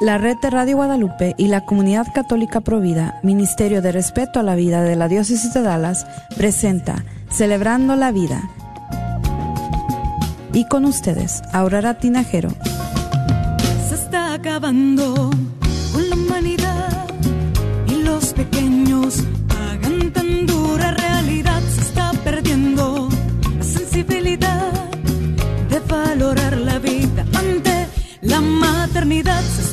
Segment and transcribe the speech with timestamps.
[0.00, 4.54] La red de Radio Guadalupe y la Comunidad Católica Provida, Ministerio de Respeto a la
[4.54, 6.06] Vida de la Diócesis de Dallas,
[6.36, 8.48] presenta Celebrando la Vida.
[10.52, 12.50] Y con ustedes, Aurora Tinajero.
[13.88, 15.30] Se está acabando
[15.92, 17.08] con la humanidad
[17.88, 21.60] y los pequeños pagan tan dura realidad.
[21.74, 23.08] Se está perdiendo
[23.58, 24.72] la sensibilidad
[25.68, 27.88] de valorar la vida ante
[28.20, 29.42] la maternidad.
[29.42, 29.67] Se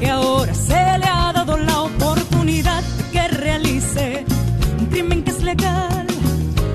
[0.00, 4.24] que ahora se le ha dado la oportunidad de que realice
[4.78, 6.06] un crimen que es legal,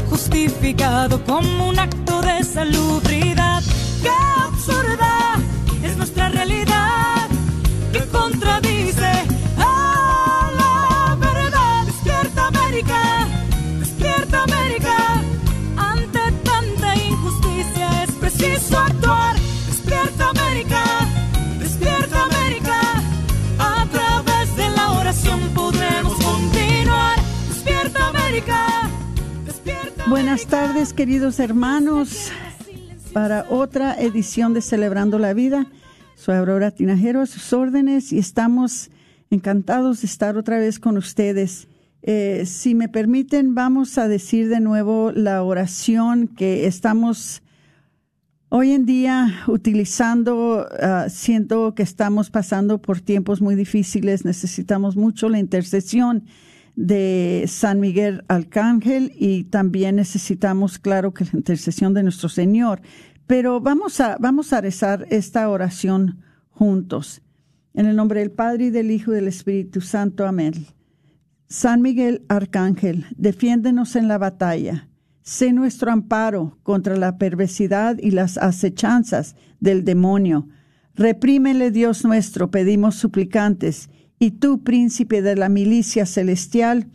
[0.09, 3.24] justificado como un acto de salubridad.
[30.47, 32.31] Buenas tardes, queridos hermanos,
[33.13, 35.65] para otra edición de Celebrando la Vida.
[36.13, 38.91] Soy Aurora Tinajero a sus órdenes y estamos
[39.31, 41.67] encantados de estar otra vez con ustedes.
[42.03, 47.41] Eh, si me permiten, vamos a decir de nuevo la oración que estamos
[48.49, 50.67] hoy en día utilizando.
[50.79, 54.25] ah, siento que estamos pasando por tiempos muy difíciles.
[54.25, 56.25] Necesitamos mucho la intercesión
[56.75, 62.81] de San Miguel Arcángel y también necesitamos, claro, que la intercesión de nuestro Señor.
[63.27, 66.19] Pero vamos a, vamos a rezar esta oración
[66.49, 67.21] juntos.
[67.73, 70.25] En el nombre del Padre y del Hijo y del Espíritu Santo.
[70.25, 70.53] Amén.
[71.47, 74.89] San Miguel Arcángel, defiéndenos en la batalla.
[75.21, 80.47] Sé nuestro amparo contra la perversidad y las acechanzas del demonio.
[80.93, 83.89] Reprímele, Dios nuestro, pedimos suplicantes,
[84.19, 86.87] y tú, príncipe de la milicia celestial,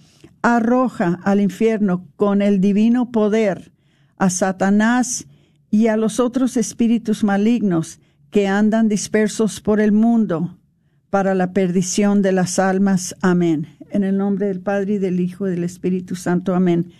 [0.42, 3.72] arroja al infierno con el divino poder
[4.16, 5.26] a Satanás
[5.70, 8.00] y a los otros espíritus malignos
[8.30, 10.58] que andan dispersos por el mundo
[11.10, 13.16] para la perdición de las almas.
[13.20, 13.66] Amén.
[13.90, 16.54] En el nombre del Padre y del Hijo y del Espíritu Santo.
[16.54, 16.92] Amén.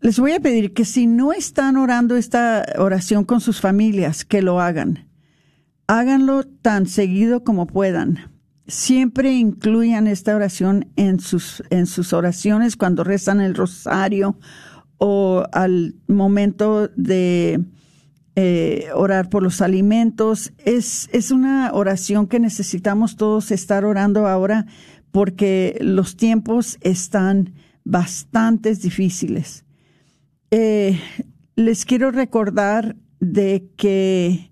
[0.00, 4.42] Les voy a pedir que si no están orando esta oración con sus familias, que
[4.42, 5.08] lo hagan.
[5.86, 8.33] Háganlo tan seguido como puedan.
[8.66, 14.38] Siempre incluyan esta oración en sus, en sus oraciones cuando rezan el rosario
[14.96, 17.62] o al momento de
[18.36, 20.52] eh, orar por los alimentos.
[20.58, 24.66] Es, es una oración que necesitamos todos estar orando ahora
[25.10, 27.52] porque los tiempos están
[27.84, 29.64] bastante difíciles.
[30.50, 30.98] Eh,
[31.54, 34.50] les quiero recordar de que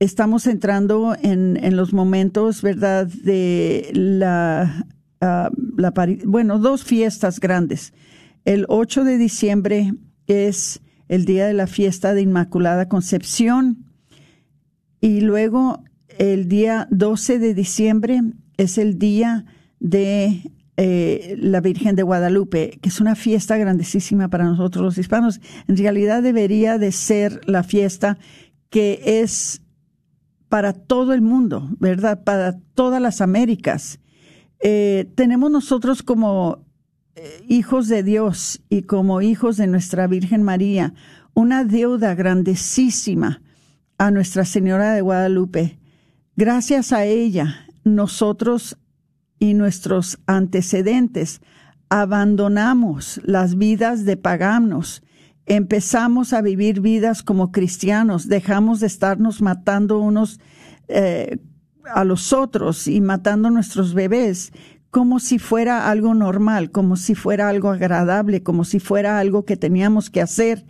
[0.00, 4.86] estamos entrando en, los momentos, ¿verdad?, de la,
[5.20, 5.50] ah,
[6.24, 7.92] bueno, dos fiestas grandes.
[8.46, 9.92] El 8 de diciembre
[10.26, 13.84] es el día de la fiesta de Inmaculada Concepción
[15.00, 15.84] y luego
[16.18, 18.22] el día 12 de diciembre
[18.56, 19.44] es el día
[19.80, 25.40] de eh, la Virgen de Guadalupe, que es una fiesta grandísima para nosotros los hispanos.
[25.68, 28.18] En realidad debería de ser la fiesta
[28.70, 29.60] que es
[30.50, 32.24] para todo el mundo, ¿verdad?
[32.24, 34.00] Para todas las Américas.
[34.58, 36.66] Eh, tenemos nosotros como
[37.14, 40.92] eh, hijos de Dios y como hijos de nuestra Virgen María
[41.34, 43.40] una deuda grandísima
[43.96, 45.78] a Nuestra Señora de Guadalupe.
[46.36, 48.76] Gracias a ella, nosotros
[49.38, 51.40] y nuestros antecedentes
[51.88, 55.02] abandonamos las vidas de paganos,
[55.50, 60.38] empezamos a vivir vidas como cristianos, dejamos de estarnos matando unos
[60.86, 61.38] eh,
[61.92, 64.52] a los otros y matando nuestros bebés
[64.92, 69.56] como si fuera algo normal, como si fuera algo agradable, como si fuera algo que
[69.56, 70.64] teníamos que hacer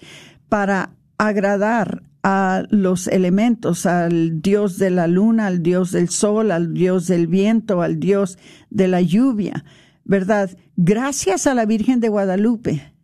[0.49, 6.73] para agradar a los elementos, al dios de la luna, al dios del sol, al
[6.73, 8.39] dios del viento, al dios
[8.71, 9.65] de la lluvia,
[10.05, 10.51] ¿verdad?
[10.77, 12.95] Gracias a la Virgen de Guadalupe,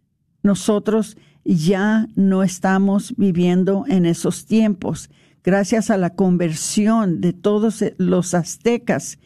[0.43, 1.19] nosotros
[1.55, 5.11] ya no estamos viviendo en esos tiempos.
[5.45, 9.19] Gracias a la conversión de todos los aztecas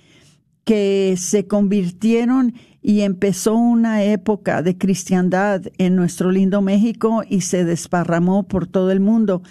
[0.65, 7.65] que se convirtieron y empezó una época de cristiandad en nuestro lindo México y se
[7.65, 9.43] desparramó por todo el mundo,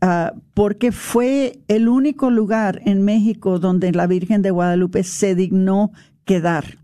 [0.00, 5.92] ah, porque fue el único lugar en México donde la Virgen de Guadalupe se dignó
[6.24, 6.78] quedar.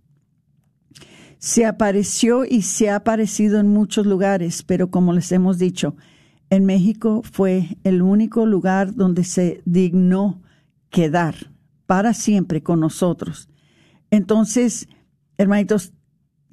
[1.44, 5.94] Se apareció y se ha aparecido en muchos lugares, pero como les hemos dicho,
[6.48, 10.40] en México fue el único lugar donde se dignó
[10.88, 11.34] quedar
[11.84, 13.50] para siempre con nosotros.
[14.10, 14.88] Entonces,
[15.36, 15.92] hermanitos,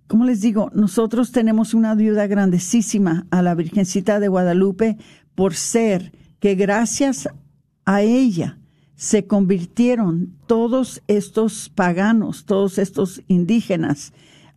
[0.08, 4.98] como les digo, nosotros tenemos una ayuda grandísima a la Virgencita de Guadalupe
[5.36, 6.12] por ser
[6.42, 7.30] que gracias
[7.86, 8.60] a ella
[8.96, 14.12] se convirtieron todos estos paganos, todos estos indígenas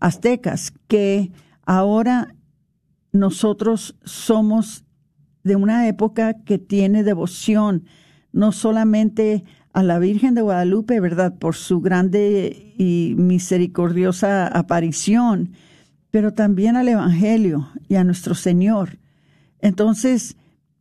[0.05, 1.33] aztecas, que
[1.65, 2.35] ahora
[3.11, 4.85] nosotros somos
[5.45, 7.87] de una época que tiene devoción,
[8.31, 11.39] no solamente a la Virgen de Guadalupe, ¿verdad?
[11.39, 15.53] Por su grande y misericordiosa aparición,
[16.11, 18.99] pero también al Evangelio y a nuestro Señor.
[19.61, 20.37] Entonces,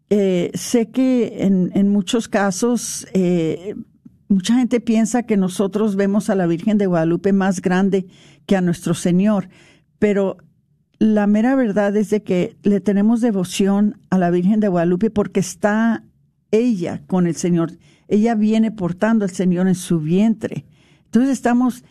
[0.10, 3.74] eh, sé que en, muchos casos eh,
[4.34, 8.08] mucha gente piensa que nosotros vemos a la Virgen de Guadalupe más grande
[8.46, 9.50] que a nuestro Señor,
[10.00, 10.38] pero
[11.00, 15.40] la mera verdad es de que le tenemos devoción a la Virgen de Guadalupe porque
[15.40, 16.04] está
[16.52, 17.74] ella con el Señor
[18.08, 20.66] ella viene portando al Señor en su vientre.
[21.06, 21.84] Entonces estamos,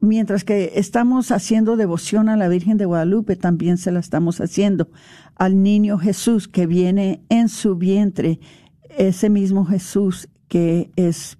[0.00, 4.88] mientras que estamos haciendo devoción a la Virgen de Guadalupe, también se la estamos haciendo
[5.34, 8.40] al niño Jesús que viene en su vientre,
[8.88, 11.36] ese mismo Jesús que es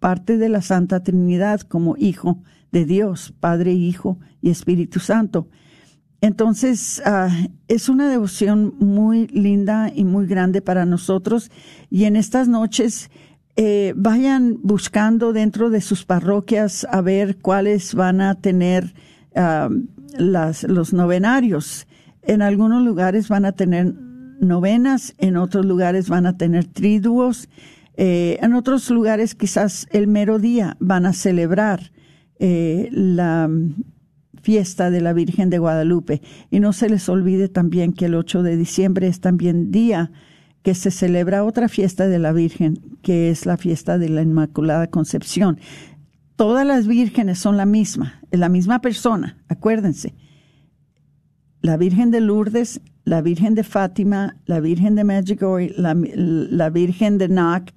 [0.00, 2.42] parte de la Santa Trinidad como Hijo
[2.72, 5.48] de Dios, Padre, Hijo y Espíritu Santo.
[6.20, 7.30] Entonces, ah,
[7.68, 11.50] es una devoción muy linda y muy grande para nosotros.
[11.90, 13.10] Y en estas noches
[13.56, 18.94] eh, vayan buscando dentro de sus parroquias a ver cuáles van a tener
[20.16, 21.86] las, los novenarios.
[22.22, 23.94] En algunos lugares van a tener
[24.40, 27.48] novenas, en otros lugares van a tener triduos,
[28.00, 31.90] eh, en otros lugares quizás el mero día van a celebrar
[32.38, 33.50] eh, la
[34.40, 36.22] fiesta de la Virgen de Guadalupe.
[36.48, 40.12] Y no se les olvide también que el 8 de diciembre es también día
[40.62, 44.86] que se celebra otra fiesta de la Virgen, que es la fiesta de la Inmaculada
[44.86, 45.58] Concepción.
[46.36, 50.14] Todas las vírgenes son la misma, es la misma persona, acuérdense.
[51.62, 57.18] La Virgen de Lourdes, la Virgen de Fátima, la Virgen de Medjugorje, la, la Virgen
[57.18, 57.70] de Knock,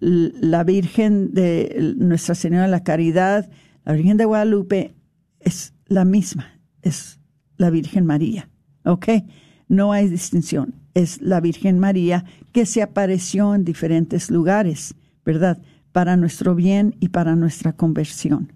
[0.00, 3.50] la Virgen de Nuestra Señora de la Caridad,
[3.84, 4.94] la Virgen de Guadalupe,
[5.40, 7.18] es la misma, es
[7.56, 8.50] la Virgen María,
[8.84, 9.08] ¿ok?
[9.68, 14.94] No hay distinción es la Virgen María que se apareció en diferentes lugares,
[15.24, 15.60] ¿verdad?
[15.92, 18.52] Para nuestro bien y para nuestra conversión.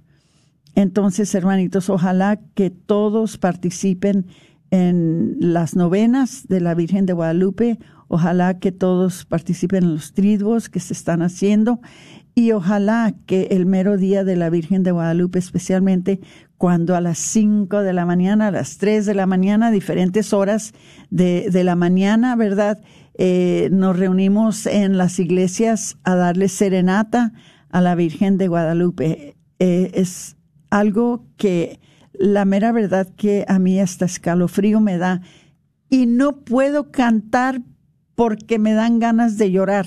[0.74, 4.26] Entonces, hermanitos, ojalá que todos participen
[4.70, 7.78] en las novenas de la Virgen de Guadalupe,
[8.08, 11.80] ojalá que todos participen en los triduos que se están haciendo
[12.34, 16.20] y ojalá que el mero día de la Virgen de Guadalupe, especialmente
[16.56, 20.72] cuando a las 5 de la mañana, a las 3 de la mañana, diferentes horas
[21.10, 22.80] de, la mañana, ¿verdad?
[23.14, 27.32] Eh, nos reunimos en las iglesias a darle serenata
[27.70, 29.36] a la Virgen de Guadalupe.
[29.58, 30.36] Eh, es
[30.70, 31.80] algo que
[32.18, 35.22] la mera verdad que a mí hasta escalofrío me da
[35.88, 37.62] y no puedo cantar
[38.14, 39.86] porque me dan ganas de llorar.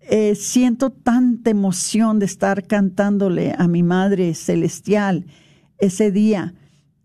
[0.00, 5.26] Eh, siento tanta emoción de estar cantándole a mi Madre Celestial
[5.78, 6.54] ese día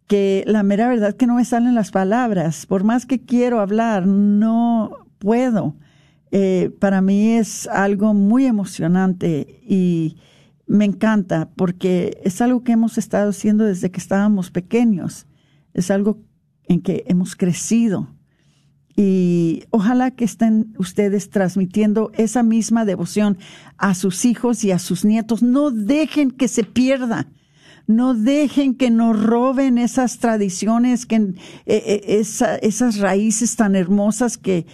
[0.08, 2.66] que la mera verdad que no me salen las palabras.
[2.66, 5.76] Por más que quiero hablar, no puedo.
[6.32, 10.18] Eh, para mí es algo muy emocionante y
[10.66, 15.28] me encanta porque es algo que hemos estado haciendo desde que estábamos pequeños.
[15.74, 16.20] Es algo
[16.66, 18.16] en que hemos crecido.
[18.96, 23.38] Y ojalá que estén ustedes transmitiendo esa misma devoción
[23.78, 25.42] a sus hijos y a sus nietos.
[25.42, 27.28] No dejen que se pierda
[27.88, 31.34] no dejen que nos roben esas tradiciones, que, eh,
[31.66, 32.24] eh,
[32.62, 34.66] esas raíces tan hermosas que,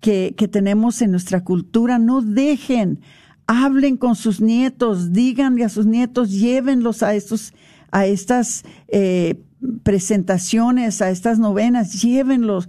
[0.00, 1.98] que, tenemos en nuestra cultura.
[1.98, 3.00] No dejen,
[3.48, 7.52] hablen con sus nietos, díganle a sus nietos, llévenlos a estos,
[7.90, 9.42] a estas eh,
[9.82, 12.68] presentaciones, a estas novenas, llévenlos.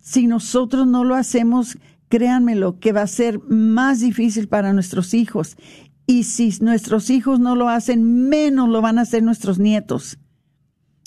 [0.00, 1.76] si nosotros no lo hacemos,
[2.08, 5.56] créanmelo, que va a ser más difícil para nuestros hijos.
[6.06, 10.18] Y si nuestros hijos no lo hacen, menos lo van a hacer nuestros nietos.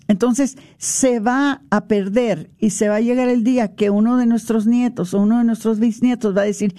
[0.08, 4.26] Entonces se va a perder y se va a llegar el día que uno de
[4.26, 6.76] nuestros nietos o uno de nuestros bisnietos va a decir,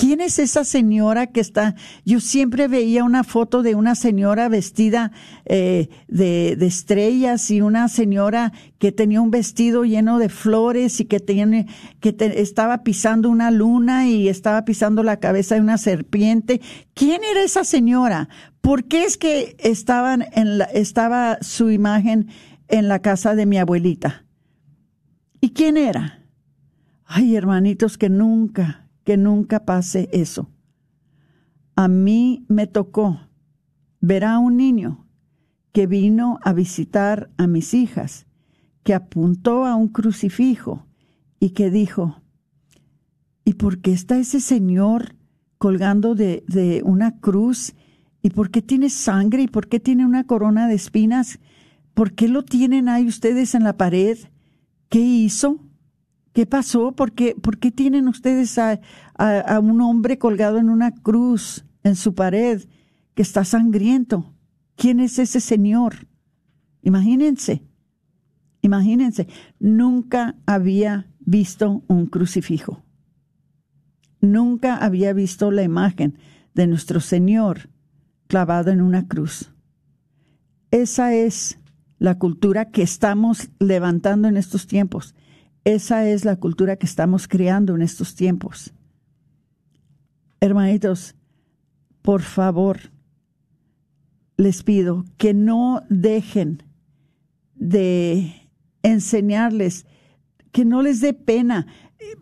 [0.00, 1.74] ¿Quién es esa señora que está?
[2.06, 5.12] Yo siempre veía una foto de una señora vestida
[5.44, 11.20] eh, de, estrellas y una señora que tenía un vestido lleno de flores y que,
[11.20, 11.66] tiene,
[12.00, 16.62] que estaba pisando una luna y estaba pisando la cabeza de una serpiente.
[16.94, 18.30] ¿Quién era esa señora?
[18.62, 22.28] ¿Por qué es que estaba su imagen
[22.68, 24.24] en la casa de mi abuelita?
[25.42, 26.24] ¿Y quién era?
[27.04, 30.52] Ay, hermanitos, que nunca, que nunca pase eso.
[31.74, 33.18] A mí me tocó
[34.00, 35.04] ver a un niño
[35.72, 38.28] que vino a visitar a mis hijas,
[38.84, 40.86] que apuntó a un crucifijo
[41.40, 42.22] y que dijo,
[43.44, 45.16] ¿y por qué está ese señor
[45.58, 47.74] colgando de, de una cruz?
[48.22, 49.42] ¿Y por qué tiene sangre?
[49.42, 51.40] ¿Y por qué tiene una corona de espinas?
[51.94, 54.18] ¿Por qué lo tienen ahí ustedes en la pared?
[54.88, 55.58] ¿Qué hizo?
[56.40, 56.92] ¿Qué pasó?
[56.92, 58.80] ¿Por qué, por qué tienen ustedes a,
[59.18, 62.62] a, un hombre colgado en una cruz en su pared
[63.14, 64.32] que está sangriento?
[64.74, 66.08] ¿Quién es ese señor?
[66.80, 67.62] Imagínense,
[68.62, 69.28] imagínense,
[69.58, 72.84] nunca había visto un crucifijo.
[74.22, 76.16] Nunca había visto la imagen
[76.54, 77.68] de nuestro Señor
[78.28, 79.52] clavado en una cruz.
[80.70, 81.58] Esa es
[81.98, 85.14] la cultura que estamos levantando en estos tiempos.
[85.64, 88.72] Esa es la cultura que estamos creando en estos tiempos.
[90.40, 91.14] Hermanitos,
[92.02, 92.78] por favor,
[94.38, 96.62] les pido que no dejen
[97.54, 98.48] de
[98.82, 99.86] enseñarles,
[100.50, 101.66] que no les dé pena.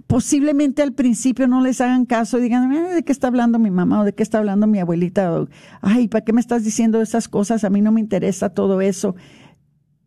[0.09, 4.01] Posiblemente al principio no les hagan caso y digan, ¿de qué está hablando mi mamá
[4.01, 5.47] o de qué está hablando mi abuelita?
[5.81, 7.63] Ay, ¿para qué me estás diciendo esas cosas?
[7.63, 9.15] A mí no me interesa todo eso.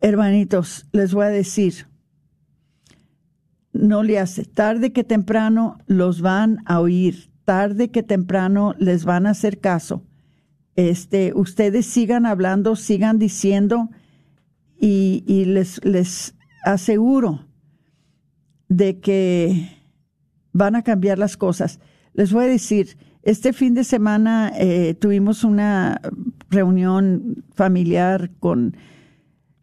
[0.02, 1.86] Hermanitos, les voy a decir,
[3.72, 4.44] no le hace.
[4.44, 10.04] Tarde que temprano los van a oír, tarde que temprano les van a hacer caso.
[10.76, 13.90] Este, ustedes sigan hablando, sigan diciendo
[14.80, 17.46] y, les, les aseguro
[18.68, 19.78] de que
[20.52, 21.78] van a cambiar las cosas.
[22.14, 26.00] Les voy a decir, este fin de semana eh, tuvimos una
[26.50, 28.76] reunión familiar con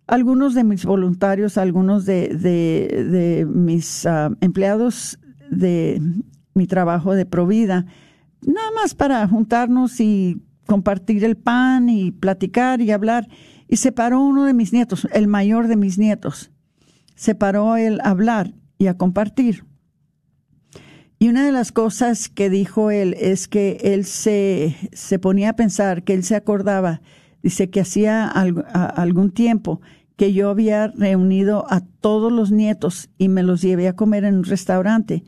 [0.09, 5.19] algunos de mis voluntarios, algunos de, mis ah, empleados
[5.51, 6.01] de
[6.53, 7.85] mi trabajo de Provida,
[8.41, 13.27] nada más para juntarnos y compartir el pan y platicar y hablar.
[13.67, 16.51] Y se paró uno de mis nietos, el mayor de mis nietos.
[17.15, 19.65] Se paró él a hablar y a compartir.
[21.19, 25.55] Y una de las cosas que dijo él es que él se, se ponía a
[25.55, 27.01] pensar, que él se acordaba,
[27.43, 29.81] dice que hacía algún tiempo
[30.19, 34.35] que yo había reunido a todos los nietos y me los llevé a comer en
[34.35, 35.23] un restaurante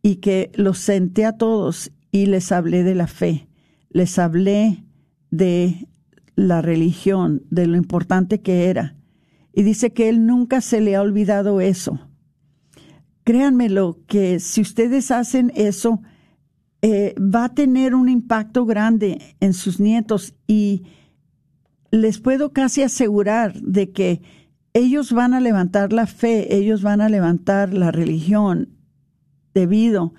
[0.00, 3.46] y que los senté a todos y les hablé de la fe,
[3.90, 4.86] les hablé
[5.30, 5.86] de
[6.34, 8.96] la religión, de lo importante que era.
[9.52, 12.00] Y dice que él nunca se le ha olvidado eso.
[13.24, 16.00] Créanmelo, que si ustedes hacen eso,
[16.80, 20.84] eh, va a tener un impacto grande en sus nietos y
[21.92, 24.22] les puedo casi asegurar de que
[24.72, 28.70] ellos van a levantar la fe, ellos van a levantar la religión
[29.54, 30.14] debido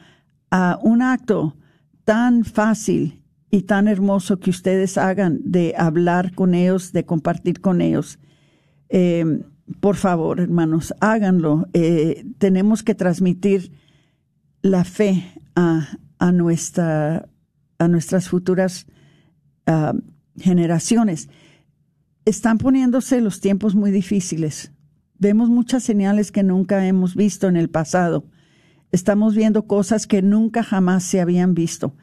[0.51, 1.57] a un acto
[2.05, 7.81] tan fácil y tan hermoso que ustedes hagan de hablar con ellos, de compartir con
[7.81, 8.19] ellos.
[8.89, 9.41] Em,
[9.79, 11.67] por favor, hermanos, háganlo.
[11.73, 13.71] Eh, tenemos que transmitir
[14.61, 15.25] la fe
[15.55, 15.87] a,
[16.19, 17.27] a, nuestra,
[17.79, 18.85] a nuestras futuras
[19.65, 19.93] ah,
[20.37, 21.29] generaciones
[22.25, 24.71] están poniéndose los tiempos muy difíciles.
[25.17, 28.25] Vemos muchas señales que nunca hemos visto en el pasado.
[28.91, 31.95] Estamos viendo cosas que nunca jamás se habían visto.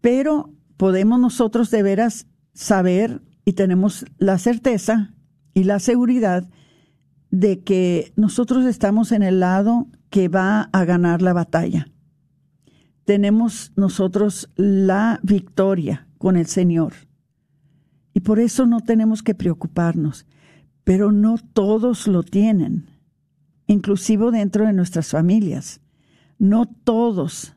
[0.00, 5.14] Pero podemos nosotros de veras saber y tenemos la certeza
[5.54, 6.48] y la seguridad
[7.30, 11.88] de que nosotros estamos en el lado que va a ganar la batalla.
[13.04, 16.92] Tenemos nosotros la victoria con el Señor.
[18.12, 20.26] Y por eso no tenemos que preocuparnos.
[20.84, 22.90] Pero no todos lo tienen,
[23.66, 25.80] inclusive dentro de nuestras familias.
[26.38, 27.54] No todos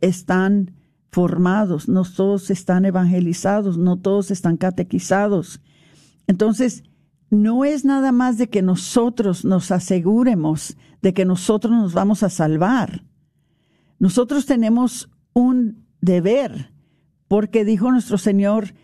[0.00, 0.72] están
[1.10, 5.60] formados, no todos están evangelizados, no todos están catequizados.
[6.26, 6.82] Entonces,
[7.30, 12.30] no es nada más de que nosotros nos aseguremos de que nosotros nos vamos a
[12.30, 13.04] salvar.
[13.98, 16.72] Nosotros tenemos un deber,
[17.28, 18.74] porque dijo nuestro Señor,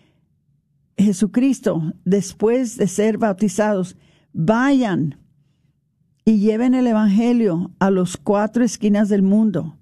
[1.02, 3.96] Jesucristo, después de ser bautizados,
[4.32, 5.18] vayan
[6.24, 9.78] y lleven el Evangelio a los cuatro esquinas del mundo.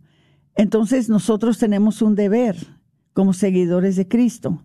[0.54, 2.56] Entonces nosotros tenemos un deber
[3.12, 4.62] como seguidores de Cristo.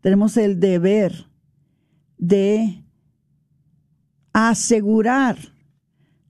[0.00, 1.26] Tenemos el deber
[2.18, 2.84] de
[4.32, 5.36] asegurar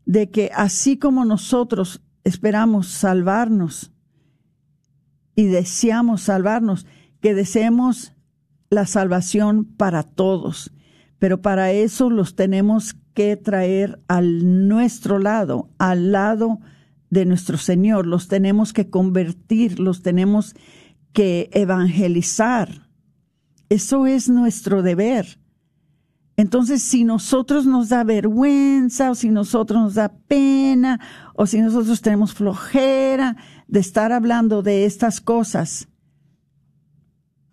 [0.04, 3.92] de que así como nosotros esperamos salvarnos
[5.34, 6.86] y deseamos salvarnos,
[7.20, 8.12] que deseemos
[8.72, 10.72] la salvación para todos.
[11.18, 16.58] Pero para eso los tenemos que traer al nuestro lado, al lado
[17.10, 18.06] de nuestro Señor.
[18.06, 20.54] Los tenemos que convertir, los tenemos
[21.12, 22.88] que evangelizar.
[23.68, 25.38] Eso es nuestro deber.
[26.38, 30.98] Entonces, si nosotros nos da vergüenza o si nosotros nos da pena
[31.34, 33.36] o si nosotros tenemos flojera
[33.68, 35.88] de estar hablando de estas cosas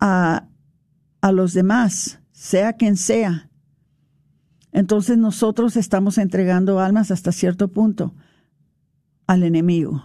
[0.00, 0.49] a,
[1.20, 3.50] a los demás, sea quien sea,
[4.72, 8.14] entonces nosotros estamos entregando almas hasta cierto punto
[9.26, 10.02] al enemigo.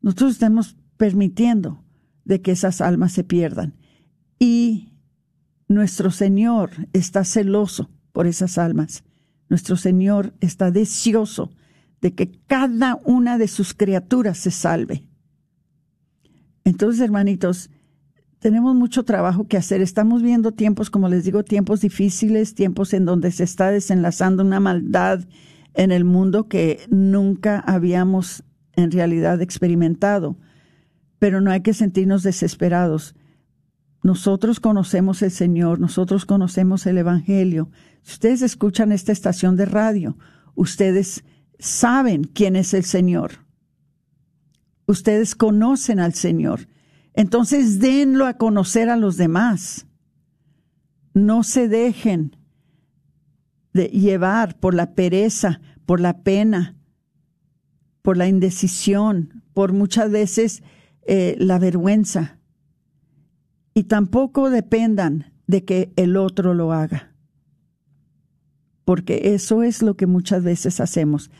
[0.00, 1.84] Nosotros estamos permitiendo
[2.24, 3.74] de que esas almas se pierdan.
[4.38, 4.92] Y
[5.68, 9.04] nuestro Señor está celoso por esas almas.
[9.48, 11.50] Nuestro Señor está deseoso
[12.00, 15.06] de que cada una de sus criaturas se salve.
[16.64, 17.70] Entonces, hermanitos,
[18.44, 19.80] tenemos mucho trabajo que hacer.
[19.80, 24.60] Estamos viendo tiempos, como les digo, tiempos difíciles, tiempos en donde se está desenlazando una
[24.60, 25.20] maldad
[25.72, 30.36] en el mundo que nunca habíamos en realidad experimentado.
[31.18, 33.14] Pero no hay que sentirnos desesperados.
[34.02, 37.70] Nosotros conocemos el Señor, nosotros conocemos el Evangelio.
[38.02, 40.18] Si ustedes escuchan esta estación de radio,
[40.54, 41.24] ustedes
[41.58, 43.38] saben quién es el Señor.
[44.86, 46.68] Ustedes conocen al Señor.
[47.14, 49.86] Entonces denlo a conocer a los demás.
[51.14, 52.36] No se dejen
[53.72, 56.76] de llevar por la pereza, por la pena,
[58.02, 60.62] por la indecisión, por muchas veces
[61.06, 62.38] eh, la vergüenza.
[63.74, 67.14] Y tampoco dependan de que el otro lo haga.
[68.84, 71.30] Porque eso es lo que muchas veces hacemos,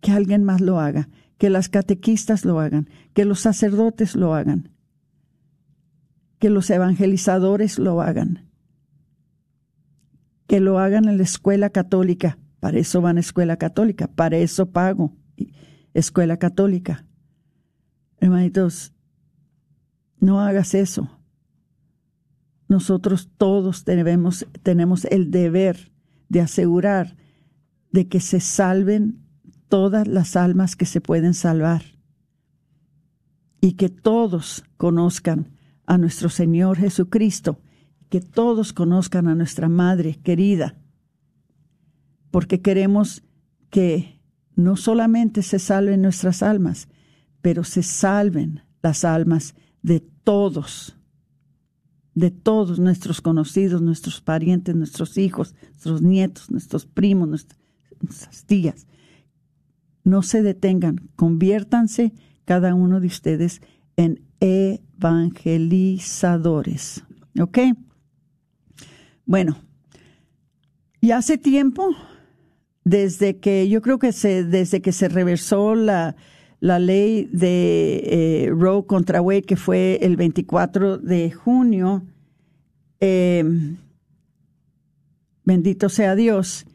[0.00, 4.71] que alguien más lo haga, que las catequistas lo hagan, que los sacerdotes lo hagan
[6.42, 8.50] que los evangelizadores lo hagan,
[10.48, 12.36] que lo hagan en la escuela católica.
[12.58, 15.16] Para eso van a escuela católica, para eso pago
[15.94, 17.06] escuela católica.
[18.18, 18.92] Hermanitos,
[20.18, 21.16] no hagas eso.
[22.66, 25.92] Nosotros todos tenemos, tenemos el deber
[26.28, 27.14] de asegurar
[27.92, 29.24] de que se salven
[29.68, 31.82] todas las almas que se pueden salvar
[33.60, 37.60] y que todos conozcan a nuestro Señor Jesucristo,
[38.08, 40.76] que todos conozcan a nuestra Madre querida,
[42.30, 43.22] porque queremos
[43.70, 44.20] que
[44.54, 46.88] no solamente se salven nuestras almas,
[47.40, 50.96] pero se salven las almas de todos,
[52.14, 57.28] de todos nuestros conocidos, nuestros parientes, nuestros hijos, nuestros nietos, nuestros primos,
[58.00, 58.86] nuestras tías.
[60.04, 62.12] No se detengan, conviértanse
[62.44, 63.62] cada uno de ustedes
[63.96, 64.20] en
[65.02, 67.02] evangelizadores.
[67.40, 67.58] ¿Ok?
[69.24, 69.56] Bueno,
[71.00, 71.96] y hace tiempo,
[72.84, 76.14] desde que yo creo que se, desde que se reversó la,
[76.60, 82.04] la ley de eh, Roe contra Wade, que fue el 24 de junio,
[83.00, 83.78] em,
[85.44, 86.66] bendito sea Dios,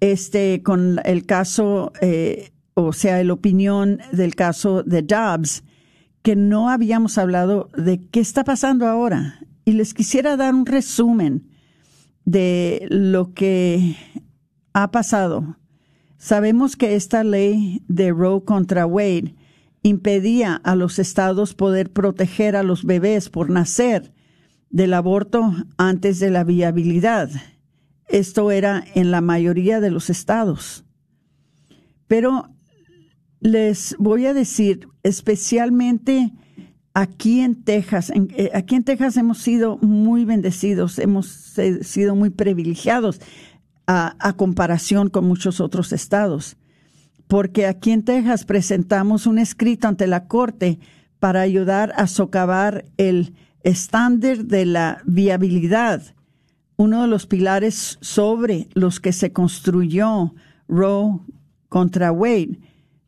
[0.00, 5.62] este, con el caso, eh, o sea, la opinión del caso de Dobbs,
[6.28, 9.40] que no habíamos hablado de qué está pasando ahora.
[9.64, 11.48] Y les quisiera dar un resumen
[12.26, 13.96] de lo que
[14.74, 15.56] ha pasado.
[16.18, 19.36] Sabemos que esta ley de Roe contra Wade
[19.82, 24.12] impedía a los estados poder proteger a los bebés por nacer
[24.68, 27.30] del aborto antes de la viabilidad.
[28.06, 30.84] Esto era en la mayoría de los estados.
[32.06, 32.50] Pero
[33.40, 36.32] les voy a decir, especialmente
[36.94, 41.26] aquí en Texas, eh, aquí en Texas hemos sido muy bendecidos, hemos
[41.82, 43.20] sido muy privilegiados
[43.86, 46.56] a, comparación con muchos otros estados,
[47.26, 50.78] porque aquí en Texas presentamos un escrito ante la Corte
[51.18, 56.02] para ayudar a socavar el estándar de la viabilidad,
[56.76, 60.34] uno de los pilares sobre los que se construyó
[60.68, 61.20] Roe
[61.68, 62.60] contra Wade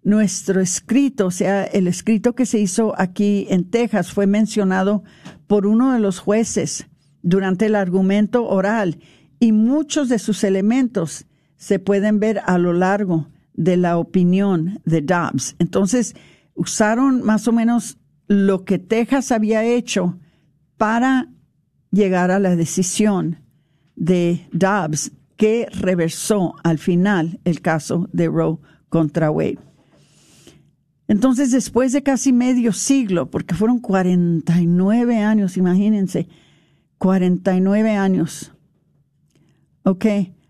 [0.02, 5.02] nuestro escrito, o sea, el escrito que se hizo aquí en Texas fue mencionado
[5.46, 6.86] por uno de los jueces
[7.22, 8.98] durante el argumento oral
[9.38, 15.02] y muchos de sus elementos se pueden ver a lo largo de la opinión de
[15.02, 15.56] Dobbs.
[15.58, 16.14] Entonces,
[16.54, 20.18] usaron más o menos lo que Texas había hecho
[20.76, 21.28] para
[21.90, 23.40] llegar a la decisión
[23.96, 28.58] de Dobbs que reversó al final el caso de Roe
[28.88, 29.58] contra Wade.
[31.10, 36.28] Entonces, después de casi medio siglo, porque fueron 49 años, imagínense,
[36.98, 38.52] 49 años,
[39.82, 40.06] ok,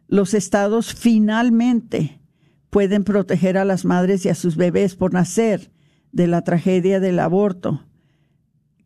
[0.07, 2.21] los estados finalmente
[2.69, 5.73] pueden proteger a las madres y a sus bebés por nacer
[6.13, 7.87] de la tragedia del aborto,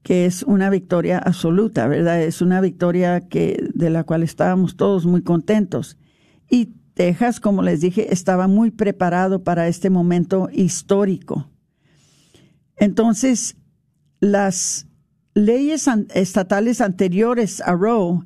[0.04, 2.22] que es una victoria absoluta, ¿verdad?
[2.22, 5.98] Es una victoria que, de la cual estábamos todos muy contentos.
[6.48, 11.50] Y Texas, como les dije, estaba muy preparado para este momento histórico.
[12.76, 13.56] Entonces,
[14.20, 14.87] las
[15.34, 18.20] leyes estatales anteriores a Roe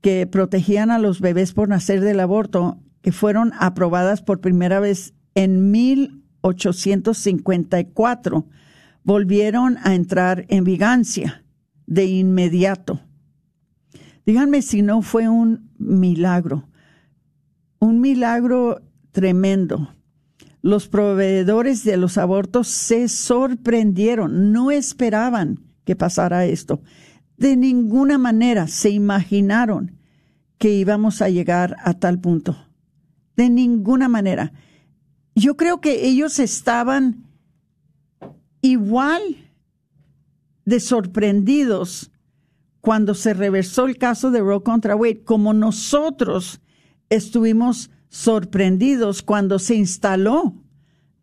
[0.00, 5.12] que protegían a los bebés por nacer del aborto, que fueron aprobadas por primera vez
[5.34, 8.46] en 1854,
[9.04, 11.44] volvieron a entrar en vigancia
[11.86, 13.02] de inmediato.
[14.24, 16.68] Díganme si no fue un milagro,
[17.78, 19.94] un milagro tremendo.
[20.62, 26.80] Los proveedores de los abortos se sorprendieron, no esperaban que pasara esto.
[27.36, 29.98] De ninguna manera se imaginaron
[30.58, 32.56] que íbamos a llegar a tal punto.
[33.36, 34.52] De ninguna manera.
[35.34, 37.24] Yo creo que ellos estaban
[38.60, 39.20] igual
[40.64, 42.12] de sorprendidos
[42.80, 46.60] cuando se reversó el caso de Roe contra Wade, como nosotros
[47.08, 48.01] estuvimos sorprendidos
[49.24, 50.54] cuando se instaló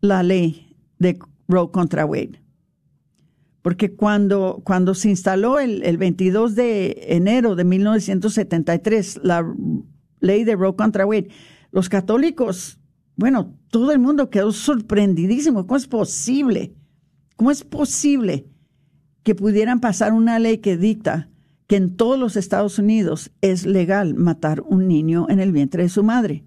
[0.00, 2.42] la ley de Roe contra Wade.
[3.62, 9.46] Porque cuando, cuando se instaló el, el 22 de enero de 1973 la
[10.18, 11.28] ley de Roe contra Wade,
[11.70, 12.80] los católicos,
[13.14, 15.66] bueno, todo el mundo quedó sorprendidísimo.
[15.66, 16.74] ¿Cómo es posible?
[17.36, 18.46] ¿Cómo es posible
[19.22, 21.28] que pudieran pasar una ley que dicta
[21.68, 25.88] que en todos los Estados Unidos es legal matar un niño en el vientre de
[25.88, 26.44] su madre?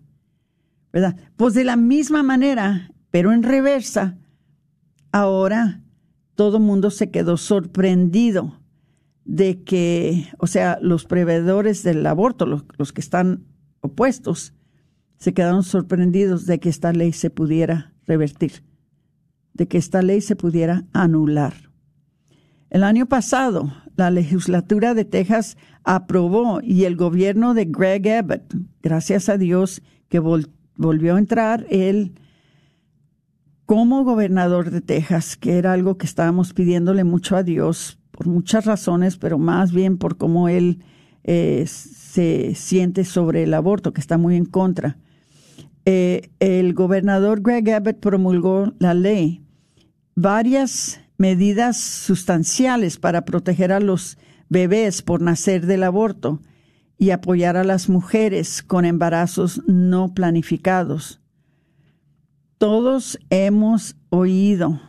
[1.36, 4.18] Pues de la misma manera, pero en reversa,
[5.12, 5.82] ahora
[6.36, 8.60] todo mundo se quedó sorprendido
[9.26, 13.46] de que, o sea, los prevedores del aborto, los, que están
[13.80, 14.54] opuestos,
[15.18, 18.64] se quedaron sorprendidos de que esta ley se pudiera revertir,
[19.54, 21.54] de que esta ley se pudiera anular.
[22.70, 29.30] El año pasado, la legislatura de Texas aprobó y el gobierno de Greg Abbott, gracias
[29.30, 30.20] a Dios que
[30.76, 32.14] volvió a entrar él
[33.66, 38.66] como gobernador de Texas, que era algo que estábamos pidiéndole mucho a Dios por muchas
[38.66, 40.84] razones, pero más bien por cómo él
[41.24, 44.98] eh, se siente sobre el aborto, que está muy en contra.
[45.86, 49.42] Eh, el gobernador Greg Abbott promulgó la ley,
[50.16, 54.18] varias medidas sustanciales para proteger a los
[54.50, 56.42] bebés por nacer del aborto
[56.98, 61.20] y apoyar a las mujeres con embarazos no planificados
[62.64, 64.80] todos hemos oído,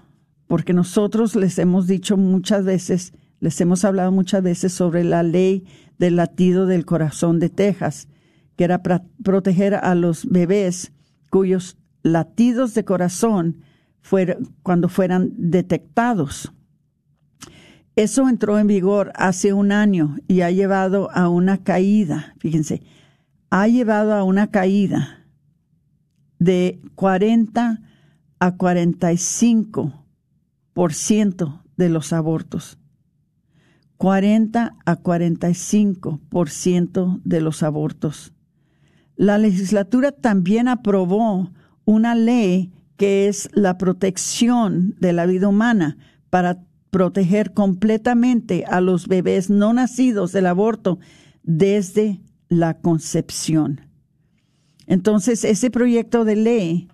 [0.47, 5.64] porque nosotros les hemos dicho muchas veces, les hemos hablado muchas veces sobre la ley
[5.99, 8.07] del latido del corazón de Texas,
[8.55, 10.93] que era para proteger a los bebés
[11.31, 13.64] cuyos latidos de corazón
[14.01, 16.53] fueran, cuando fueran detectados.
[17.96, 22.83] Eso entró en vigor hace un año y ha llevado a una caída, fíjense,
[23.50, 25.26] ha llevado a una caída
[26.40, 27.80] de 40
[28.40, 30.04] a 45
[30.72, 32.78] por ciento de los abortos.
[33.96, 38.33] 40 a 45 por ciento de los abortos.
[39.16, 41.52] La legislatura también aprobó
[41.85, 45.96] una ley que es la protección de la vida humana
[46.28, 51.00] para proteger completamente a los bebés no nacidos del aborto
[51.42, 53.80] desde la concepción.
[54.87, 56.88] Entonces, ese proyecto de ley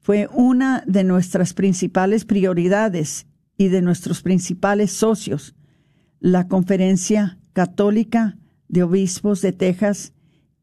[0.00, 5.54] fue una de nuestras principales prioridades y de nuestros principales socios,
[6.18, 8.36] la Conferencia Católica
[8.66, 10.14] de Obispos de Texas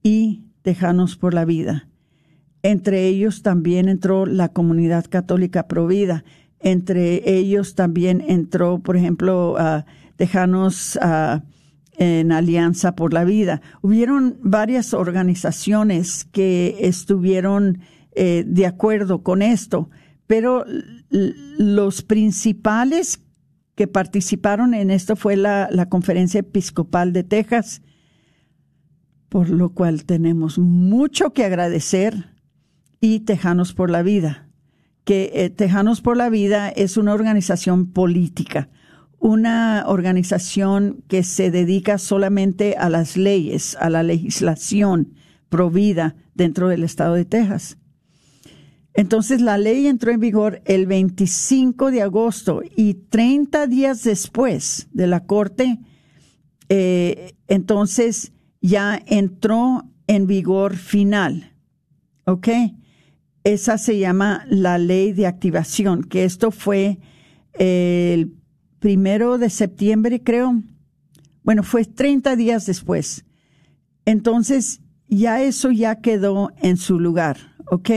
[0.04, 1.88] y Tejanos por la Vida.
[2.62, 6.25] Entre ellos también entró la Comunidad Católica Provida.
[6.62, 9.58] Entre ellos también entró, por ejemplo,
[10.15, 10.97] Tejanos
[12.02, 13.62] en Alianza por la Vida.
[13.82, 17.80] Hubieron varias organizaciones que estuvieron
[18.13, 19.89] eh, de acuerdo con esto,
[20.26, 20.65] pero
[21.10, 23.21] los principales
[23.76, 27.82] que participaron en esto fue la, la Conferencia Episcopal de Texas,
[29.30, 32.32] por lo cual tenemos mucho que agradecer
[33.00, 34.50] y Tejanos por la Vida,
[35.04, 38.70] que eh, Tejanos por la Vida es una organización política,
[39.20, 45.14] una organización que se dedica solamente a las leyes, a la legislación
[45.50, 47.78] provida dentro del estado de Texas.
[48.94, 55.08] Entonces la ley entró en vigor el 25 de agosto y 30 días después de
[55.08, 55.80] la corte,
[56.68, 61.54] eh, entonces ya entró en vigor final.
[62.26, 62.50] ¿Ok?
[63.43, 66.99] Esa se llama la ley de activación, que esto fue
[67.54, 68.36] el
[68.80, 70.62] primero de septiembre, creo.
[71.43, 73.25] Bueno, fue 30 días después.
[74.06, 77.38] Entonces, ya eso ya quedó en su lugar,
[77.69, 77.89] ¿ok?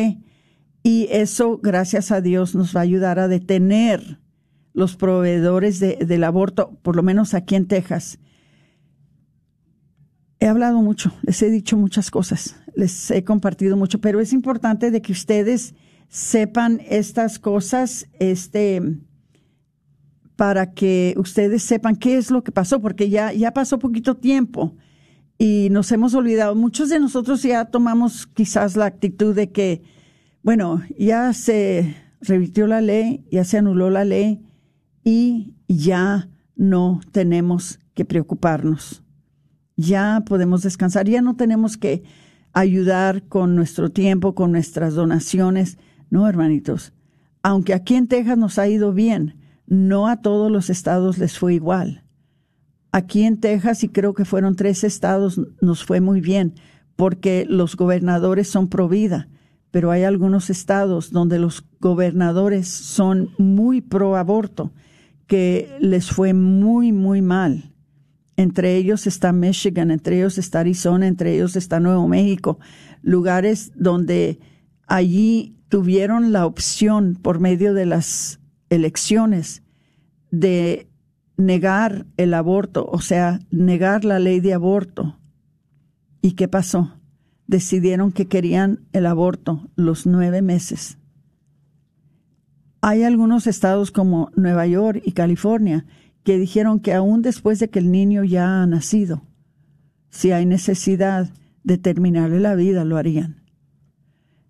[0.82, 4.18] Y eso, gracias a Dios, nos va a ayudar a detener
[4.74, 8.18] los proveedores del aborto, por lo menos aquí en Texas.
[10.40, 14.90] He hablado mucho, les he dicho muchas cosas, les he compartido mucho, pero es importante
[14.90, 15.74] de que ustedes
[16.08, 18.80] sepan estas cosas, este,
[20.36, 24.76] para que ustedes sepan qué es lo que pasó, porque ya, ya pasó poquito tiempo
[25.38, 26.54] y nos hemos olvidado.
[26.54, 29.82] Muchos de nosotros ya tomamos quizás la actitud de que,
[30.42, 34.40] bueno, ya se revirtió la ley, ya se anuló la ley
[35.02, 39.02] y ya no tenemos que preocuparnos.
[39.76, 42.04] Ya podemos descansar, ya no tenemos que
[42.54, 45.78] ayudar con nuestro tiempo, con nuestras donaciones.
[46.08, 46.92] No, hermanitos,
[47.42, 49.36] aunque aquí en Texas nos ha ido bien,
[49.66, 52.04] no a todos los estados les fue igual.
[52.92, 56.54] Aquí en Texas, y creo que fueron tres estados, nos fue muy bien,
[56.96, 59.28] porque los gobernadores son pro vida,
[59.72, 64.72] pero hay algunos estados donde los gobernadores son muy pro aborto,
[65.26, 67.73] que les fue muy, muy mal.
[68.36, 72.58] Entre ellos está Michigan, entre ellos está Arizona, entre ellos está Nuevo México,
[73.02, 74.40] lugares donde
[74.86, 79.62] allí tuvieron la opción por medio de las elecciones
[80.30, 80.88] de
[81.36, 85.18] negar el aborto, o sea, negar la ley de aborto.
[86.20, 87.00] ¿Y qué pasó?
[87.46, 90.98] Decidieron que querían el aborto los nueve meses.
[92.80, 95.86] Hay algunos estados como Nueva York y California
[96.24, 99.22] que dijeron que aún después de que el niño ya ha nacido,
[100.10, 101.30] si hay necesidad
[101.62, 103.42] de terminarle la vida, lo harían.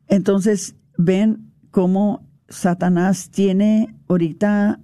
[0.08, 4.80] Entonces, ven cómo Satanás tiene ahorita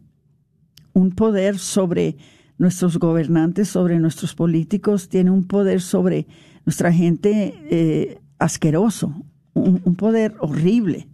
[0.92, 2.16] un poder sobre
[2.58, 6.26] nuestros gobernantes, sobre nuestros políticos, tiene un poder sobre
[6.66, 9.24] nuestra gente eh, asqueroso,
[9.54, 11.08] un, poder horrible.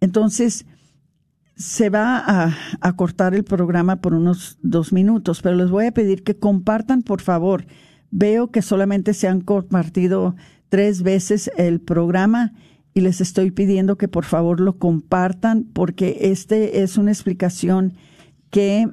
[0.00, 0.66] Entonces,
[1.56, 6.24] se va a, cortar el programa por unos dos minutos, pero les voy a pedir
[6.24, 7.66] que compartan, por favor.
[8.10, 10.34] Veo que solamente se han compartido
[10.68, 12.52] tres veces el programa
[12.92, 17.94] y les estoy pidiendo que por favor lo compartan porque este es una explicación
[18.50, 18.88] que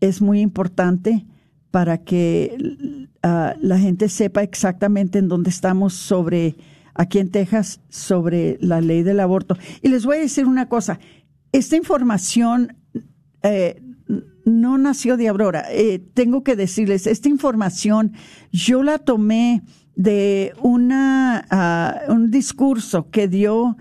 [0.00, 1.26] es muy importante
[1.70, 6.56] para que ah, la gente sepa exactamente en dónde estamos sobre
[6.94, 9.56] aquí en Texas sobre la ley del aborto.
[9.82, 10.98] Y les voy a decir una cosa,
[11.52, 12.76] esta información
[13.42, 13.80] eh,
[14.44, 15.64] no nació de Aurora.
[15.70, 18.12] Eh, tengo que decirles, esta información
[18.50, 19.62] yo la tomé
[19.94, 23.76] de una, ah, un discurso que dio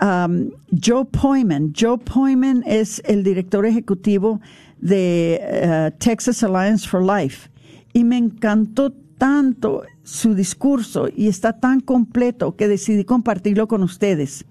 [0.00, 1.72] um, Joe Poyman.
[1.78, 4.40] Joe Poyman es el director ejecutivo
[4.80, 7.50] de uh, Texas Alliance for Life
[7.92, 14.46] y me encantó tanto su discurso y está tan completo que decidí compartirlo con ustedes.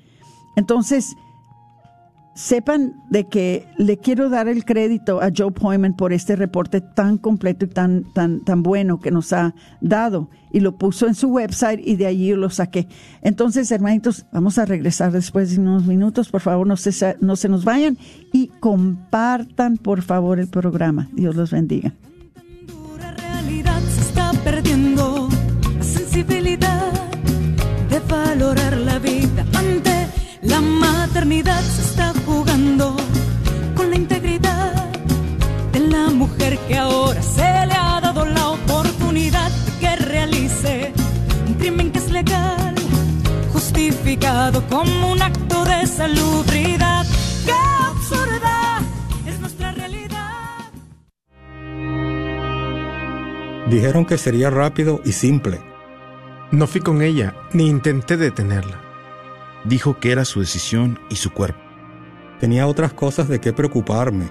[0.57, 1.15] Entonces,
[2.37, 7.17] sepan de que le quiero dar el crédito a Joe Poyman por este reporte tan
[7.17, 10.29] completo y tan, tan, tan bueno que nos ha dado.
[10.51, 12.87] Y lo puso en su website y de allí lo saqué.
[13.23, 16.29] Entonces, hermanitos, vamos a regresar después de unos minutos.
[16.29, 17.97] Por favor, no se, no se nos vayan
[18.31, 21.09] y compartan, por favor, el programa.
[21.13, 21.93] Dios los bendiga.
[24.43, 25.27] perdiendo
[25.77, 26.91] la sensibilidad
[27.89, 28.76] de valorar
[30.57, 32.95] la maternidad se está jugando
[33.75, 34.89] con la integridad
[35.71, 40.93] de la mujer que ahora se le ha dado la oportunidad de que realice
[41.47, 42.73] un crimen que es legal,
[43.53, 47.05] justificado como un acto de salubridad.
[47.45, 47.57] ¡Qué
[47.91, 48.79] absurda
[49.27, 50.71] es nuestra realidad!
[53.69, 55.61] Dijeron que sería rápido y simple.
[56.49, 58.86] No fui con ella, ni intenté detenerla.
[59.67, 61.59] Dijo que era su decisión y su cuerpo.
[62.39, 64.29] Tenía otras cosas de qué preocuparme.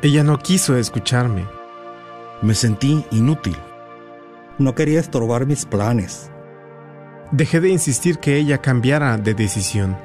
[0.00, 1.44] Ella no quiso escucharme.
[2.40, 3.56] Me sentí inútil.
[4.58, 6.30] No quería estorbar mis planes.
[7.32, 9.98] Dejé de insistir que ella cambiara de decisión.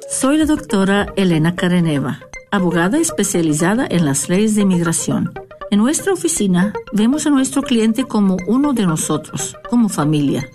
[0.10, 5.34] Soy la doctora Elena Careneva, abogada especializada en las leyes de inmigración
[5.74, 10.48] en nuestra oficina vemos a nuestro cliente como uno de nosotros, como familia.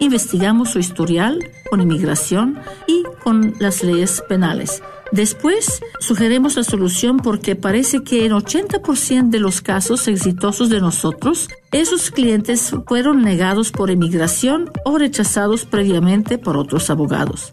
[0.00, 4.82] Investigamos su historial con inmigración y con las leyes penales.
[5.12, 11.50] Después, sugerimos la solución porque parece que en 80% de los casos exitosos de nosotros,
[11.70, 17.52] esos clientes fueron negados por inmigración o rechazados previamente por otros abogados.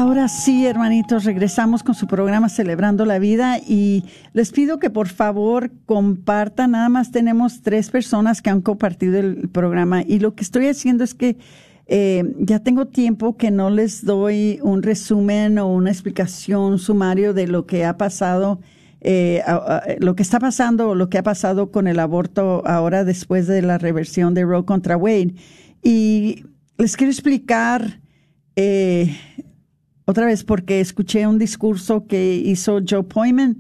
[0.09, 5.09] Ahora sí, hermanitos, regresamos con su programa Celebrando la Vida y les pido que por
[5.09, 6.71] favor compartan.
[6.71, 11.05] Nada más tenemos tres personas que han compartido el programa y lo que estoy haciendo
[11.05, 11.37] es que
[11.89, 17.47] eh, ya tengo tiempo que no les doy un resumen o una explicación sumario de
[17.47, 18.61] lo que ha pasado,
[19.03, 19.43] eh,
[19.99, 23.61] lo que está pasando o lo que ha pasado con el aborto ahora después de
[23.61, 25.35] la reversión de Roe contra Wade.
[25.83, 26.47] Y
[26.79, 28.01] les quiero explicar.
[28.57, 29.15] Eh,
[30.09, 33.59] otra vez porque escuché un discurso que hizo Joe Poyman,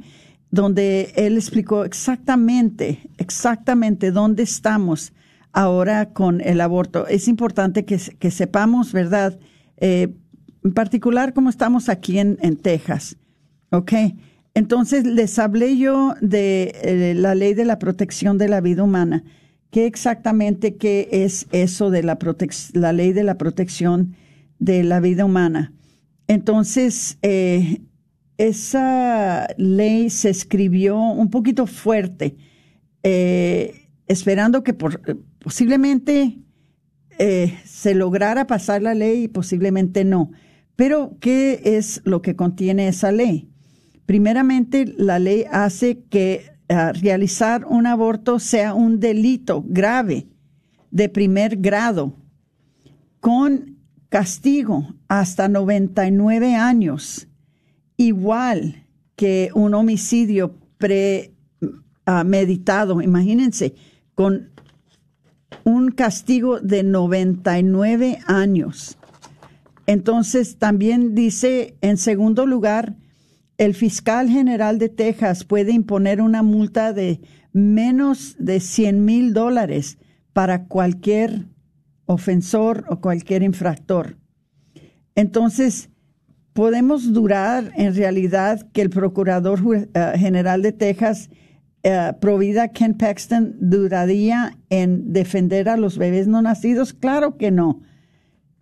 [0.50, 5.12] donde él explicó exactamente, exactamente dónde estamos
[5.52, 7.06] ahora con el aborto.
[7.06, 9.38] Es importante que, sepamos, ¿verdad?
[9.76, 10.14] Eh,
[10.64, 13.18] en particular, cómo estamos aquí en, Texas.
[13.70, 13.92] ¿Ok?
[14.54, 19.22] Entonces, les hablé yo de eh, la ley de la protección de la vida humana.
[19.70, 22.16] ¿Qué exactamente qué es eso de la,
[22.72, 24.14] la ley de la protección
[24.58, 25.74] de la vida humana?
[26.28, 27.80] Entonces, eh,
[28.36, 32.36] esa ley se escribió un poquito fuerte,
[33.02, 35.00] eh, esperando que por,
[35.38, 36.38] posiblemente
[37.18, 40.30] eh, se lograra pasar la ley y posiblemente no.
[40.76, 43.48] Pero, ¿qué es lo que contiene esa ley?
[44.04, 46.52] Primeramente, la ley hace que
[47.00, 50.28] realizar un aborto sea un delito grave
[50.90, 52.14] de primer grado,
[53.20, 53.77] con
[54.08, 57.28] castigo hasta 99 años,
[57.96, 58.84] igual
[59.16, 63.02] que un homicidio premeditado.
[63.02, 63.74] Imagínense,
[64.14, 64.50] con
[65.64, 68.96] un castigo de 99 años.
[69.86, 72.96] Entonces, también dice, en segundo lugar,
[73.58, 77.20] el fiscal general de Texas puede imponer una multa de
[77.52, 79.98] menos de 100 mil dólares
[80.32, 81.46] para cualquier
[82.08, 84.16] ofensor o cualquier infractor.
[85.14, 85.90] Entonces,
[86.54, 89.60] podemos durar en realidad que el Procurador
[89.94, 91.28] eh, General de Texas,
[91.84, 96.94] uh, Provida Ken Paxton, duraría en defender a los bebés no nacidos?
[96.94, 97.82] Claro que no.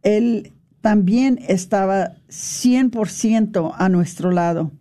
[0.03, 4.73] Él también estaba 100% a nuestro lado.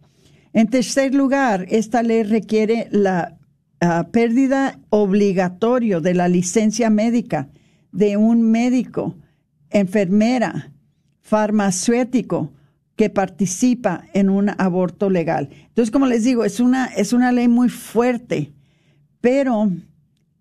[0.53, 3.37] En tercer lugar, esta ley requiere la
[3.79, 7.49] ah, pérdida obligatoria de la licencia médica
[7.95, 9.15] de un médico,
[9.69, 10.73] enfermera,
[11.21, 12.51] farmacéutico
[12.97, 15.49] que participa en un aborto legal.
[15.67, 18.53] Entonces, como les digo, es una, es una ley muy fuerte,
[19.21, 19.71] pero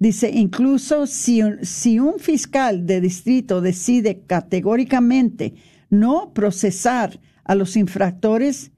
[0.01, 5.55] dice, incluso si, si un fiscal de distrito decide categóricamente
[5.91, 8.73] no procesar a los infractores,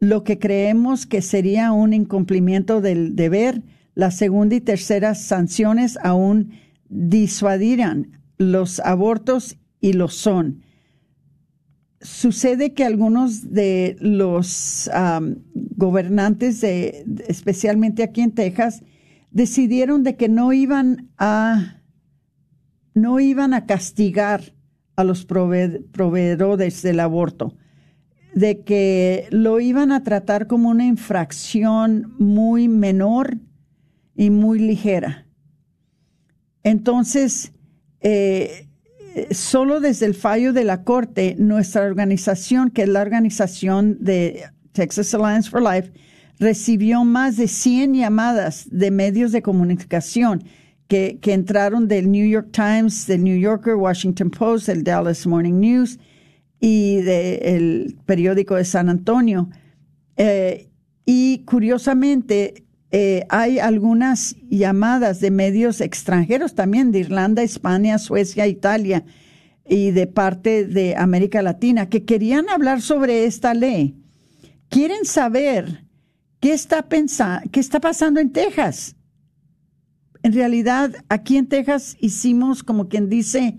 [0.00, 3.62] lo que creemos que sería un incumplimiento del deber,
[3.94, 6.52] la segunda y tercera sanciones aún
[6.88, 10.62] disuadirán los abortos y lo son.
[12.00, 14.88] Sucede que algunos de los
[15.76, 18.82] gobernantes, especialmente aquí en Texas,
[19.30, 21.74] decidieron de que no iban a
[22.94, 24.54] no iban a castigar
[24.96, 27.54] a los proveedores del aborto
[28.34, 33.38] de que lo iban a tratar como una infracción muy menor
[34.14, 35.26] y muy ligera.
[36.62, 37.52] Entonces,
[38.00, 38.68] eh,
[39.30, 45.14] solo desde el fallo de la Corte, nuestra organización, que es la organización de Texas
[45.14, 45.92] Alliance for Life,
[46.38, 50.44] recibió más de 100 llamadas de medios de comunicación
[50.86, 55.60] que, que entraron del New York Times, del New Yorker, Washington Post, del Dallas Morning
[55.60, 55.98] News,
[56.60, 59.48] y del periódico de San Antonio.
[60.16, 60.68] Eh,
[61.04, 69.04] y curiosamente, eh, hay algunas llamadas de medios extranjeros también, de Irlanda, España, Suecia, Italia
[69.66, 74.02] y de parte de América Latina, que querían hablar sobre esta ley.
[74.70, 75.84] Quieren saber
[76.40, 76.86] qué está,
[77.52, 78.96] qué está pasando en Texas.
[80.22, 83.56] En realidad, aquí en Texas hicimos, como quien dice,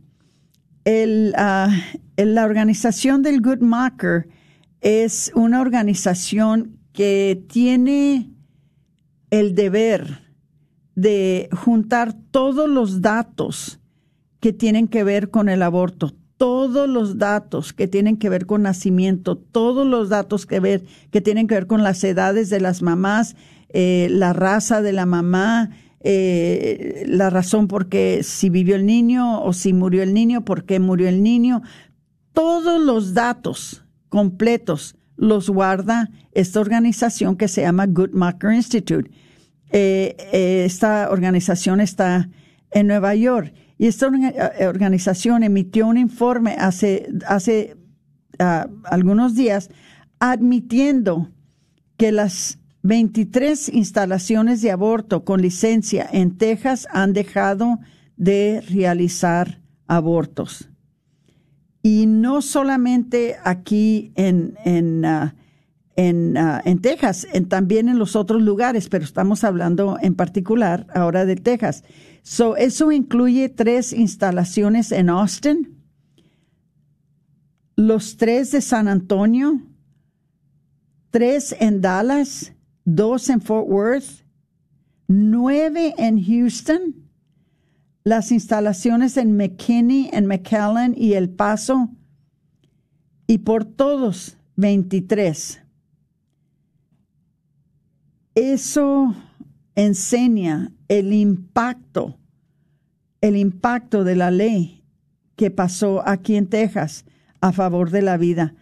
[0.85, 1.69] el, uh,
[2.17, 4.29] la organización del Good Marker
[4.81, 8.31] es una organización que tiene
[9.29, 10.28] el deber
[11.01, 13.79] de juntar todos los datos
[14.39, 18.63] que tienen que ver con el aborto, todos los datos que tienen que ver con
[18.63, 22.81] nacimiento, todos los datos que, ver, que tienen que ver con las edades de las
[22.81, 23.35] mamás,
[23.69, 25.69] eh, la raza de la mamá,
[26.01, 30.65] eh, la razón por qué si vivió el niño o si murió el niño, por
[30.65, 31.61] qué murió el niño,
[32.33, 39.11] todos los datos completos los guarda esta organización que se llama Guttmacher Institute.
[39.71, 42.29] Eh, eh, esta organización está
[42.71, 47.77] en Nueva York y esta eh, organización emitió un informe hace, hace
[48.39, 49.69] ah, algunos días
[50.19, 51.31] admitiendo
[51.97, 57.79] que las 23 instalaciones de aborto con licencia en Texas han dejado
[58.17, 60.69] de realizar abortos.
[61.81, 65.31] Y no solamente aquí en, en, uh,
[65.99, 70.87] en, uh, en, Texas, en, también en los otros lugares, pero estamos hablando en particular
[70.95, 71.83] ahora de Texas.
[72.23, 75.77] So, eso incluye tres instalaciones en Austin,
[77.75, 79.61] los tres de San Antonio,
[81.11, 82.53] tres en Dallas,
[82.85, 84.23] dos en Fort Worth,
[85.09, 86.95] nueve en Houston,
[88.05, 91.89] las instalaciones en McKinney, en McAllen y El Paso,
[93.27, 95.63] y por todos 23.
[98.35, 99.15] Eso
[99.75, 102.17] enseña el impacto,
[103.21, 104.83] el impacto de la ley
[105.35, 107.05] que pasó aquí en Texas
[107.41, 108.53] a favor de la vida.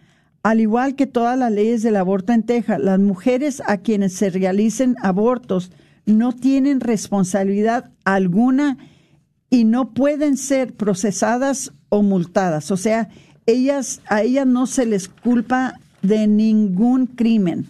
[0.42, 4.30] Al igual que todas las leyes del aborto en Texas, las mujeres a quienes se
[4.30, 5.72] realicen abortos
[6.06, 8.78] no tienen responsabilidad alguna
[9.50, 12.70] y no pueden ser procesadas o multadas.
[12.70, 13.08] O sea,
[13.46, 17.66] ellas, a ellas no se les culpa de ningún crimen.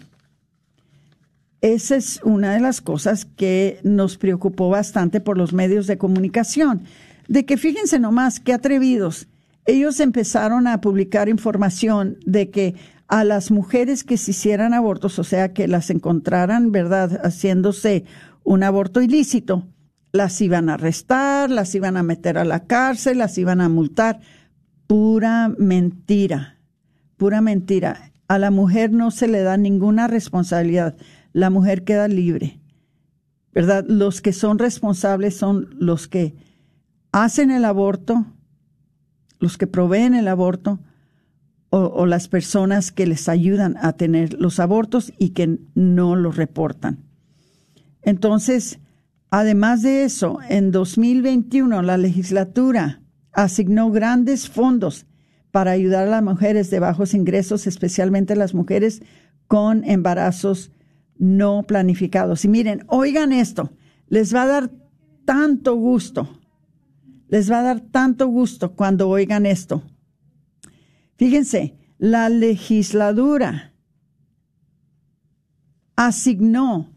[1.61, 6.83] Esa es una de las cosas que nos preocupó bastante por los medios de comunicación.
[7.27, 9.27] De que fíjense nomás qué atrevidos.
[9.65, 12.75] Ellos empezaron a publicar información de que
[13.07, 18.05] a las mujeres que se hicieran abortos, o sea, que las encontraran, ¿verdad?, haciéndose
[18.43, 19.67] un aborto ilícito,
[20.11, 24.21] las iban a arrestar, las iban a meter a la cárcel, las iban a multar.
[24.87, 26.57] Pura mentira,
[27.17, 28.11] pura mentira.
[28.27, 30.95] A la mujer no se le da ninguna responsabilidad.
[31.33, 32.59] La mujer queda libre.
[33.53, 33.85] ¿Verdad?
[33.87, 36.35] Los que son responsables son los que
[37.11, 38.25] hacen el aborto,
[39.39, 40.79] los que proveen el aborto
[41.69, 46.35] o, o las personas que les ayudan a tener los abortos y que no los
[46.37, 47.05] reportan.
[48.01, 48.79] Entonces,
[49.31, 53.01] Además de eso, en 2021 la legislatura
[53.31, 55.05] asignó grandes fondos
[55.51, 59.03] para ayudar a las mujeres de bajos ingresos, especialmente las mujeres
[59.47, 60.71] con embarazos
[61.19, 62.43] no planificados.
[62.45, 63.71] Y miren, oigan esto,
[64.07, 64.71] les va a dar
[65.25, 66.39] tanto gusto,
[67.27, 69.83] les va a dar tanto gusto cuando oigan esto.
[71.17, 73.73] Fíjense, la legislatura
[75.95, 76.89] asignó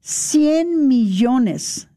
[0.00, 1.88] 100 millones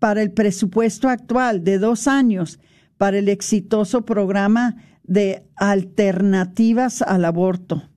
[0.00, 2.58] para el presupuesto actual de dos años
[2.96, 7.89] para el exitoso programa de alternativas al aborto,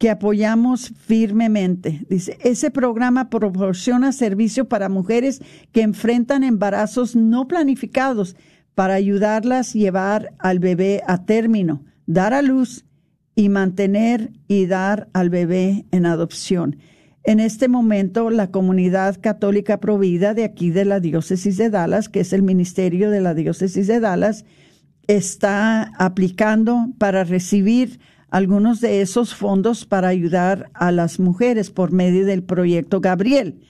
[0.00, 2.06] que apoyamos firmemente.
[2.08, 5.42] Dice, ese programa proporciona servicio para mujeres
[5.72, 8.34] que enfrentan embarazos no planificados
[8.74, 12.86] para ayudarlas a llevar al bebé a término, dar a luz
[13.34, 16.78] y mantener y dar al bebé en adopción.
[17.22, 22.20] En este momento, la comunidad católica provida de aquí de la diócesis de Dallas, que
[22.20, 24.46] es el ministerio de la diócesis de Dallas,
[25.08, 28.00] está aplicando para recibir
[28.30, 33.60] algunos de esos fondos para ayudar a las mujeres por medio del proyecto Gabriel.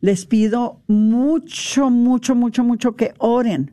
[0.00, 3.72] Les pido mucho, mucho, mucho, mucho que oren.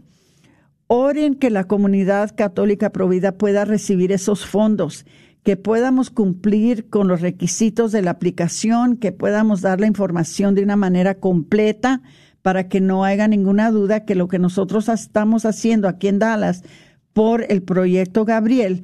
[0.88, 5.06] Oren que la comunidad católica provida pueda recibir esos fondos
[5.44, 10.64] que podamos cumplir con los requisitos de la aplicación, que podamos dar la información de
[10.64, 12.02] una manera completa
[12.42, 16.64] para que no haya ninguna duda que lo que nosotros estamos haciendo aquí en Dallas
[17.12, 18.84] por el proyecto Gabriel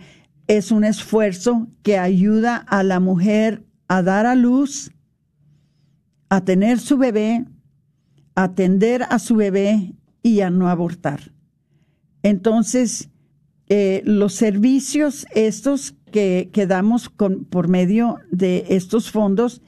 [0.50, 4.92] es un esfuerzo que ayuda a la mujer a dar a luz,
[6.28, 7.46] a tener su bebé,
[8.34, 9.94] a atender a su bebé
[10.24, 11.32] y a no abortar.
[12.24, 13.12] Entonces,
[13.68, 19.62] eh, los servicios estos que, que damos con, por medio de estos fondos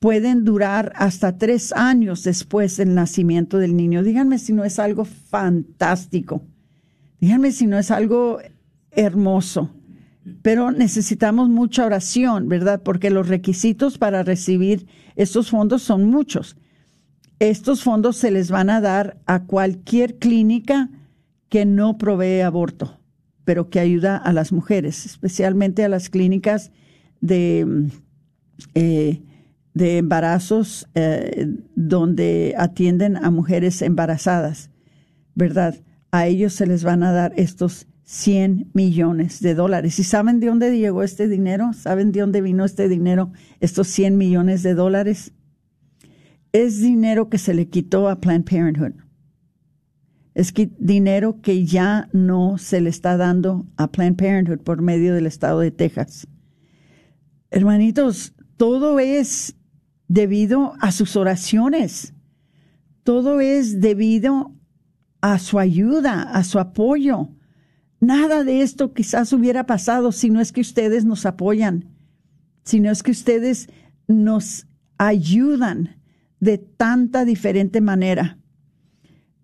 [0.00, 4.02] pueden durar hasta tres años después del nacimiento del niño.
[4.02, 6.42] Díganme si no es algo fantástico.
[7.20, 8.38] Díganme si no es algo
[8.90, 9.70] hermoso.
[10.42, 12.82] Pero necesitamos mucha oración, ¿verdad?
[12.82, 16.56] Porque los requisitos para recibir estos fondos son muchos.
[17.38, 20.90] Estos fondos se les van a dar a cualquier clínica
[21.48, 23.00] que no provee aborto
[23.50, 26.70] pero que ayuda a las mujeres, especialmente a las clínicas
[27.20, 27.90] de,
[28.74, 29.22] eh,
[29.74, 34.70] de embarazos eh, donde atienden a mujeres embarazadas,
[35.34, 35.74] ¿verdad?
[36.12, 39.98] A ellos se les van a dar estos 100 millones de dólares.
[39.98, 41.72] ¿Y saben de dónde llegó este dinero?
[41.72, 45.32] ¿Saben de dónde vino este dinero, estos 100 millones de dólares?
[46.52, 48.94] Es dinero que se le quitó a Planned Parenthood
[50.34, 55.14] es que dinero que ya no se le está dando a Planned Parenthood por medio
[55.14, 56.26] del estado de Texas.
[57.50, 59.56] Hermanitos, todo es
[60.08, 62.14] debido a sus oraciones.
[63.02, 64.54] Todo es debido
[65.20, 67.28] a su ayuda, a su apoyo.
[68.00, 71.84] Nada de esto quizás hubiera pasado si no es que ustedes nos apoyan,
[72.64, 73.68] si no es que ustedes
[74.08, 76.00] nos ayudan
[76.40, 78.38] de tanta diferente manera.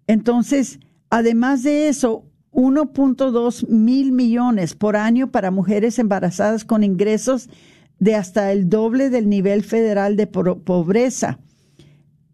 [0.07, 0.81] Entonces,
[1.11, 7.51] además de eso, 1.2 mil millones por año para mujeres embarazadas con ingresos
[7.99, 11.39] de hasta el doble del nivel federal de pobreza.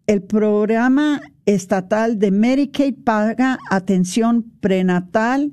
[0.05, 5.51] el programa estatal de Medicaid paga atención prenatal,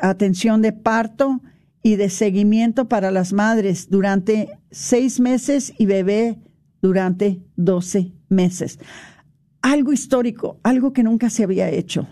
[0.00, 1.40] atención de parto
[1.82, 6.38] y de seguimiento para las madres durante seis meses y bebé
[6.80, 8.78] durante doce meses.
[9.62, 12.08] Algo histórico, algo que nunca se había hecho.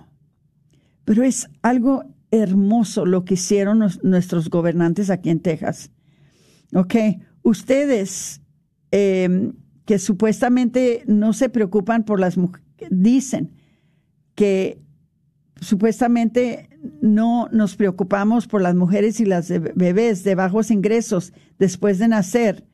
[1.04, 5.90] Pero es algo hermoso lo que hicieron nuestros gobernantes aquí en Texas.
[6.72, 6.94] Ok,
[7.42, 8.40] ustedes
[8.92, 9.52] em,
[9.84, 13.52] que supuestamente no se preocupan por las mujeres, dicen
[14.36, 14.80] que
[15.60, 16.68] supuestamente
[17.02, 22.66] no nos preocupamos por las mujeres y las bebés de bajos ingresos después de nacer.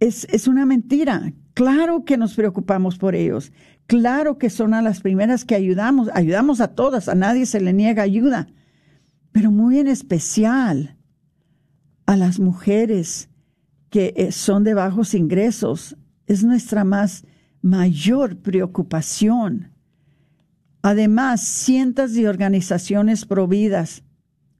[0.00, 1.32] Es, es, una mentira.
[1.54, 3.52] Claro que nos preocupamos por ellos.
[3.86, 6.10] Claro que son a las primeras que ayudamos.
[6.12, 8.48] Ayudamos a todas, a nadie se le niega ayuda.
[9.32, 10.96] Pero muy en especial
[12.06, 13.30] a las mujeres
[13.88, 15.96] que eh, son de bajos ingresos.
[16.26, 17.24] Es nuestra más
[17.62, 19.73] mayor preocupación.
[20.86, 24.02] Además, cientos de organizaciones providas,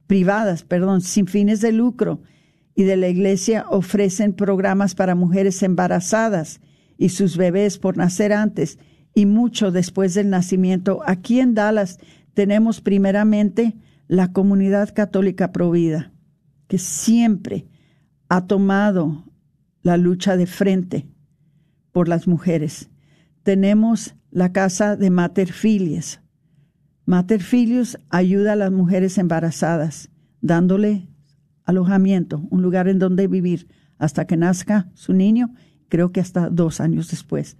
[0.07, 2.23] privadas, perdón, sin fines de lucro
[2.73, 6.61] y de la iglesia ofrecen programas para mujeres embarazadas
[6.97, 8.79] y sus bebés por nacer antes
[9.13, 11.01] y mucho después del nacimiento.
[11.05, 11.99] Aquí en Dallas
[12.33, 13.75] tenemos primeramente
[14.07, 16.11] la comunidad católica provida,
[16.67, 17.67] que siempre
[18.29, 19.25] ha tomado
[19.83, 21.05] la lucha de frente
[21.91, 22.89] por las mujeres.
[23.43, 26.19] Tenemos la casa de Mater Filius.
[27.05, 27.41] Mater
[28.09, 30.09] ayuda a las mujeres embarazadas,
[30.41, 31.07] dándole
[31.63, 35.53] alojamiento, un lugar en donde vivir hasta que nazca su niño,
[35.87, 37.55] creo que hasta dos años después.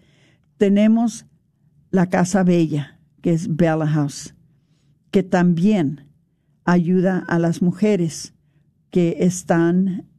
[0.57, 1.25] Tenemos
[1.91, 4.35] la Casa Bella, que es Bella House,
[5.11, 6.11] que también
[6.65, 8.33] ayuda a las mujeres
[8.89, 10.09] que están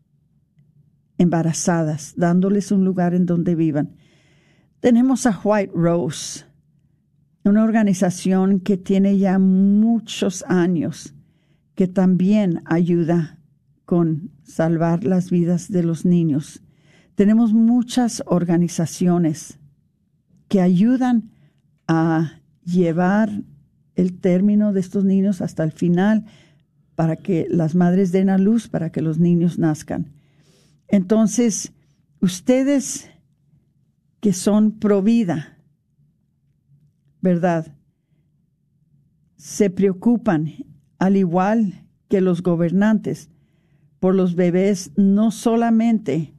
[1.18, 3.94] embarazadas, dándoles un lugar en donde vivan.
[4.80, 6.45] Tenemos a White Rose,
[7.47, 11.14] una organización que tiene ya muchos años,
[11.74, 13.38] que también ayuda
[13.84, 16.62] con salvar las vidas de los niños.
[17.14, 19.59] Tenemos muchas organizaciones
[20.49, 21.30] que ayudan
[21.88, 23.30] a llevar
[23.94, 26.26] el término de estos niños hasta el final
[26.94, 30.12] para que las madres den a luz, para que los niños nazcan.
[30.88, 31.72] Entonces,
[32.20, 33.11] ustedes
[34.20, 35.55] que son pro vida,
[37.27, 37.74] ¿verdad?
[39.37, 40.53] Se preocupan,
[41.01, 43.31] al igual que los gobernantes,
[43.99, 46.37] por los bebés no solamente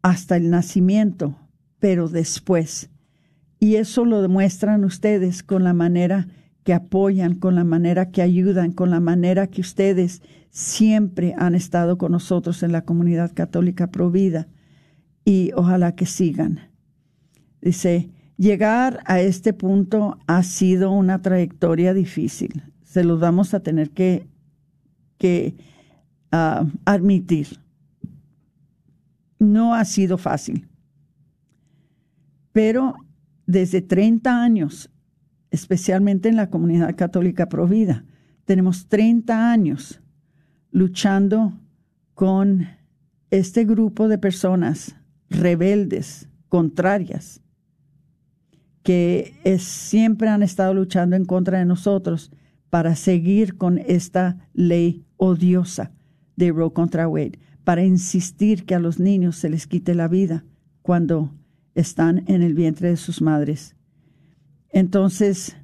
[0.00, 1.36] hasta el nacimiento,
[1.80, 2.88] pero después.
[3.60, 6.28] Y eso lo demuestran ustedes con la manera
[6.64, 11.98] que apoyan, con la manera que ayudan, con la manera que ustedes siempre han estado
[11.98, 14.48] con nosotros en la comunidad católica Provida
[15.26, 16.70] y ojalá que sigan.
[17.60, 18.08] Dice,
[18.38, 22.62] llegar a este punto ha sido una trayectoria difícil.
[22.82, 24.26] Se los vamos a tener que,
[26.32, 27.60] ah, admitir.
[29.38, 30.66] No ha sido fácil.
[32.52, 32.94] Pero
[33.46, 34.90] desde 30 años
[35.50, 38.04] especialmente en la comunidad católica provida.
[38.44, 40.00] Tenemos 30 años
[40.70, 41.58] luchando
[42.14, 42.66] con
[43.30, 44.96] este grupo de personas
[45.28, 47.40] rebeldes, contrarias,
[48.88, 52.32] que siempre han estado luchando en contra de nosotros
[52.70, 55.92] para seguir con esta ley odiosa
[56.36, 60.46] de Roe contra Wade, para insistir que a los niños se les quite la vida
[60.80, 61.34] cuando
[61.74, 63.76] están en el vientre de sus madres.
[64.70, 65.54] Entonces,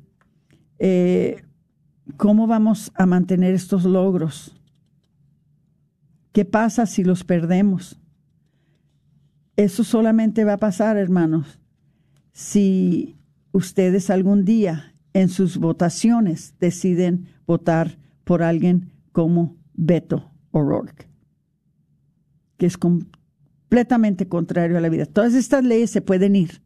[0.79, 1.45] eh,
[2.19, 4.55] ¿cómo vamos a mantener estos logros?
[6.33, 7.99] ¿Qué pasa si los perdemos?
[9.57, 11.59] Eso solamente va a pasar, hermanos,
[12.35, 13.17] si
[13.53, 21.09] ustedes algún día en sus votaciones deciden votar por alguien como Beto O'Rourke,
[22.59, 25.07] que es completamente contrario a la vida.
[25.07, 26.61] Todas estas leyes se pueden ir,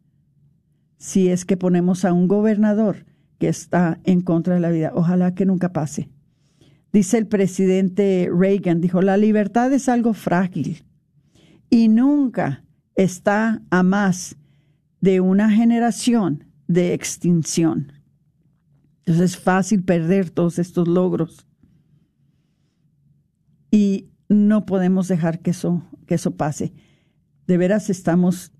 [0.96, 3.04] si es que ponemos a un gobernador
[3.38, 4.92] que está en contra de la vida.
[4.94, 6.08] Ojalá que nunca pase.
[6.94, 10.86] Dice el presidente Reagan, dijo, la libertad es algo frágil
[11.68, 12.64] y nunca
[12.94, 14.38] está a más
[15.00, 17.92] de una generación de extinción.
[19.00, 21.46] Entonces es fácil perder todos estos logros.
[23.70, 26.72] Y no podemos dejar que eso, que eso pase.
[27.46, 28.52] De veras estamos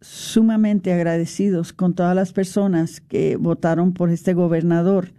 [0.00, 5.12] sumamente agradecidos con todas las personas que votaron por este gobernador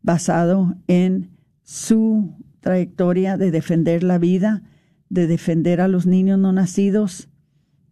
[0.00, 1.30] basado en
[1.62, 4.62] su trayectoria de defender la vida,
[5.10, 7.28] de defender a los niños no nacidos,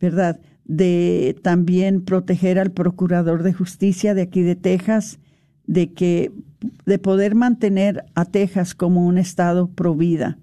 [0.00, 0.40] ¿verdad?
[0.70, 5.18] De también proteger al procurador de justicia de aquí de Texas,
[5.66, 6.30] de que
[6.86, 10.38] de poder mantener a Texas como un estado pro vida.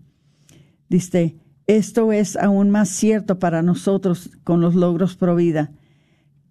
[0.89, 5.71] Dice, esto es aún más cierto para nosotros con los logros pro vida.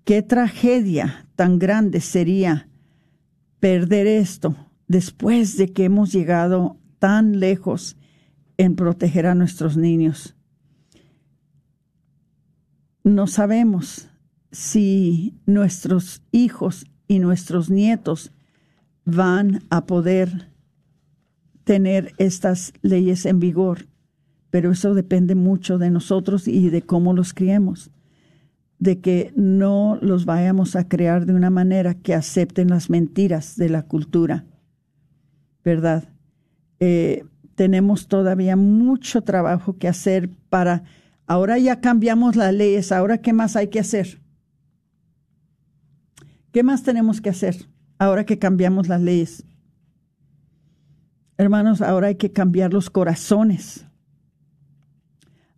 [0.05, 2.69] Qué tragedia tan grande sería
[3.61, 4.57] perder esto
[4.89, 7.99] después de que hemos llegado tan lejos
[8.57, 10.36] en proteger a nuestros niños.
[13.07, 14.09] No sabemos
[14.51, 18.33] si nuestros hijos y nuestros nietos
[19.05, 20.49] van a poder
[21.63, 23.87] tener estas leyes en vigor,
[24.51, 27.93] pero eso depende mucho de nosotros y de cómo los criemos,
[28.81, 33.69] de que no los vayamos a crear de una manera que acepten las mentiras de
[33.69, 34.47] la cultura,
[35.65, 36.09] ¿verdad?
[36.81, 40.83] Eh, tenemos todavía mucho trabajo que hacer para,
[41.27, 44.21] ahora ya cambiamos las leyes, ahora qué más hay que hacer.
[46.53, 47.69] ¿Qué más tenemos que hacer?
[47.99, 49.45] ahora que cambiamos las leyes.
[51.39, 53.87] Hermanos, ahora hay que cambiar los corazones.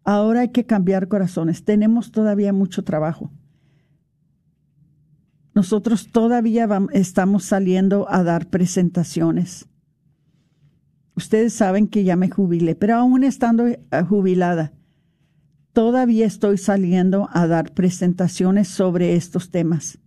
[0.05, 1.65] Ahora hay que cambiar corazones.
[1.65, 3.31] Tenemos todavía mucho trabajo.
[5.55, 9.67] Nosotros todavía estamos saliendo a dar presentaciones.
[11.15, 14.73] Ustedes saben que ya me jubilé, pero aún estando eh, jubilada,
[15.79, 20.01] todavía estoy saliendo a dar presentaciones sobre estos temas.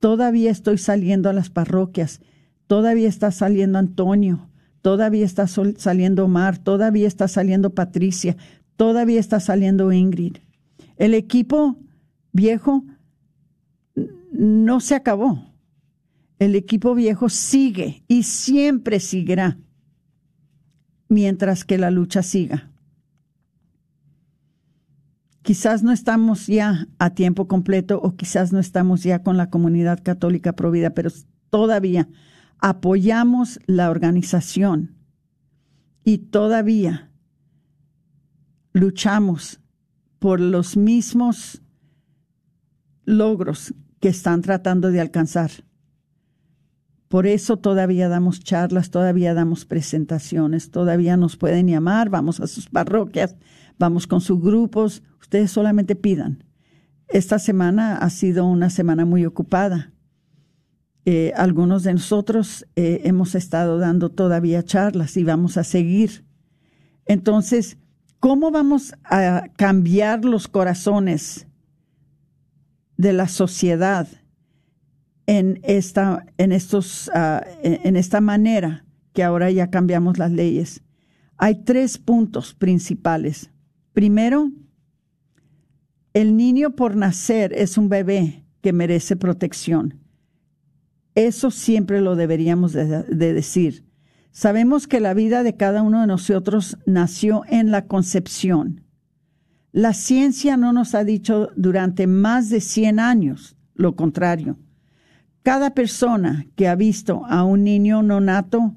[0.00, 2.20] Todavía estoy saliendo a las parroquias,
[2.66, 4.50] todavía está saliendo Antonio,
[4.82, 8.36] todavía está saliendo Omar, todavía está saliendo Patricia,
[8.74, 10.38] todavía está saliendo Ingrid.
[10.96, 11.78] El equipo
[12.32, 12.84] viejo
[14.32, 15.46] no se acabó.
[16.40, 19.58] El equipo viejo sigue y siempre seguirá
[21.08, 22.73] mientras que la lucha siga.
[25.44, 30.02] Quizás no estamos ya a tiempo completo o quizás no estamos ya con la comunidad
[30.02, 31.10] católica provida, pero
[31.50, 32.08] todavía
[32.60, 34.96] apoyamos la organización
[36.02, 37.10] y todavía
[38.72, 39.60] luchamos
[40.18, 41.60] por los mismos
[43.04, 45.50] logros que están tratando de alcanzar.
[47.08, 52.70] Por eso todavía damos charlas, todavía damos presentaciones, todavía nos pueden llamar, vamos a sus
[52.70, 53.36] parroquias,
[53.78, 55.02] vamos con sus grupos,
[55.34, 56.44] ustedes solamente pidan.
[57.08, 59.92] Esta semana ha sido una semana muy ocupada.
[61.06, 66.24] Eh, algunos de nosotros eh, hemos estado dando todavía charlas y vamos a seguir.
[67.04, 67.78] Entonces,
[68.20, 71.48] ¿cómo vamos a cambiar los corazones
[72.96, 74.06] de la sociedad
[75.26, 80.84] en esta, en estos, ah, en esta manera que ahora ya cambiamos las leyes?
[81.38, 83.50] Hay tres puntos principales.
[83.92, 84.52] Primero,
[86.14, 90.00] el niño por nacer es un bebé que merece protección.
[91.16, 93.84] Eso siempre lo deberíamos de, decir.
[94.30, 98.84] Sabemos que la vida de cada uno de nosotros nació en la concepción.
[99.70, 104.56] La ciencia no nos ha dicho durante más de 100 años lo contrario.
[105.42, 108.74] Cada persona que ha visto a un niño nonato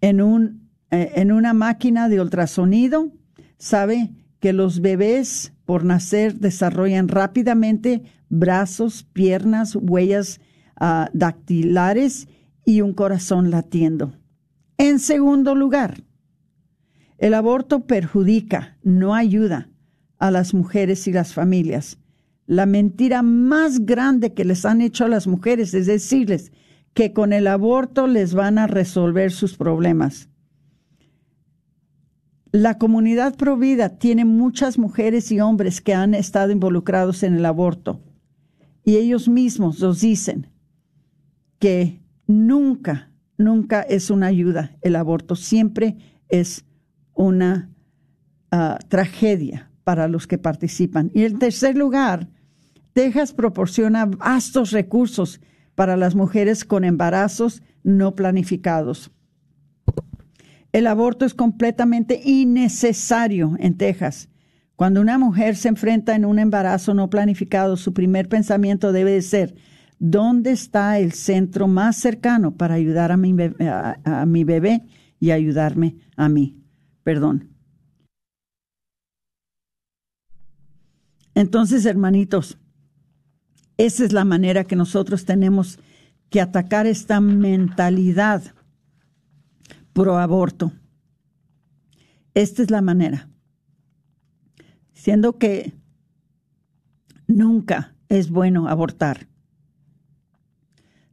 [0.00, 3.12] en, un, eh, en una máquina de ultrasonido
[3.58, 4.10] sabe
[4.40, 10.38] que los bebés por nacer desarrollan rápidamente brazos, piernas, huellas
[10.78, 12.28] uh, dactilares
[12.66, 14.12] y un corazón latiendo.
[14.76, 16.04] En segundo lugar,
[17.16, 19.70] el aborto perjudica, no ayuda
[20.18, 21.96] a las mujeres y las familias.
[22.44, 26.52] La mentira más grande que les han hecho a las mujeres es decirles
[26.92, 30.28] que con el aborto les van a resolver sus problemas.
[32.52, 38.02] La comunidad provida tiene muchas mujeres y hombres que han estado involucrados en el aborto
[38.84, 40.48] y ellos mismos nos dicen
[41.58, 45.96] que nunca, nunca es una ayuda el aborto, siempre
[46.28, 46.66] es
[47.14, 47.70] una
[48.50, 51.10] ah, tragedia para los que participan.
[51.14, 52.28] Y en tercer lugar,
[52.92, 55.40] Texas proporciona vastos recursos
[55.74, 59.10] para las mujeres con embarazos no planificados.
[60.72, 64.30] El aborto es completamente innecesario en Texas.
[64.74, 69.54] Cuando una mujer se enfrenta en un embarazo no planificado, su primer pensamiento debe ser,
[69.98, 74.82] ¿dónde está el centro más cercano para ayudar a mi, bebé, a, mi bebé
[75.20, 76.58] y ayudarme a mí?
[77.04, 77.50] Perdón.
[81.34, 82.58] Entonces, hermanitos,
[83.76, 85.78] esa es la manera que nosotros tenemos
[86.30, 88.54] que atacar esta mentalidad
[89.92, 90.72] pro aborto.
[92.34, 93.28] Esta es la manera.
[94.92, 95.74] Siendo que
[97.26, 99.28] nunca es bueno abortar,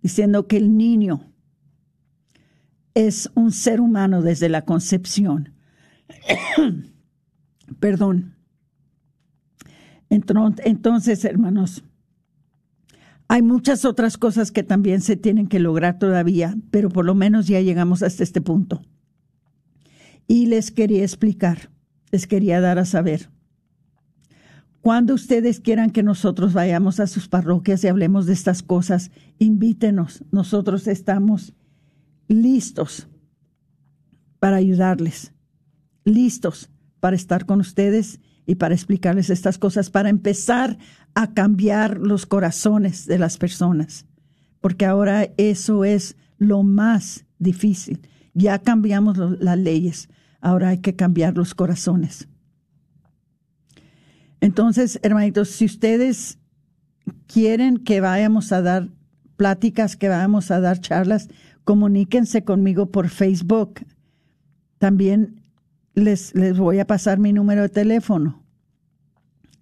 [0.01, 1.29] diciendo que el niño
[2.93, 5.53] es un ser humano desde la concepción.
[7.79, 8.35] Perdón.
[10.09, 11.83] Entonces, hermanos,
[13.31, 17.45] hay muchas otras cosas que también se tienen que lograr todavía, pero por lo menos
[17.45, 18.81] ya llegamos hasta este punto.
[20.27, 21.69] Y les quería explicar,
[22.11, 23.29] les quería dar a saber.
[24.81, 30.23] Cuando ustedes quieran que nosotros vayamos a sus parroquias y hablemos de estas cosas, invítenos.
[30.31, 31.53] Nosotros estamos
[32.27, 33.07] listos
[34.39, 35.33] para ayudarles,
[36.03, 38.19] listos para estar con ustedes
[38.49, 40.79] y para explicarles estas cosas, para empezar
[41.13, 44.07] a cambiar los corazones de las personas,
[44.59, 48.01] porque ahora eso es lo más difícil.
[48.33, 50.09] Ya cambiamos las leyes,
[50.41, 52.27] ahora hay que cambiar los corazones.
[54.41, 56.39] Entonces, hermanitos, si ustedes
[57.27, 58.89] quieren que vayamos a dar
[59.37, 61.29] pláticas, que vayamos a dar charlas,
[61.65, 63.81] comuníquense conmigo por Facebook.
[64.79, 65.38] También
[65.99, 68.43] les, les voy a pasar mi número de teléfono,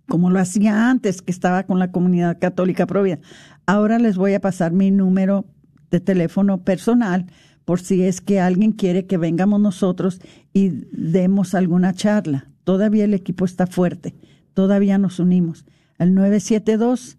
[0.07, 3.19] como lo hacía antes que estaba con la comunidad católica Provida.
[3.65, 5.45] Ahora les voy a pasar mi número
[5.91, 7.25] de teléfono personal
[7.65, 10.21] por si es que alguien quiere que vengamos nosotros
[10.53, 12.49] y demos alguna charla.
[12.63, 14.15] Todavía el equipo está fuerte,
[14.53, 15.65] todavía nos unimos.
[15.97, 17.17] Al 972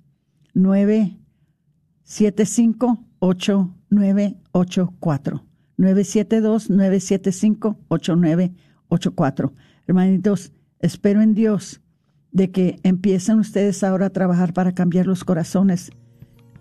[0.55, 5.45] 975 8984
[5.77, 8.68] 972 975 8984.
[9.87, 11.81] Hermanitos, espero en Dios
[12.33, 15.91] de que empiecen ustedes ahora a trabajar para cambiar los corazones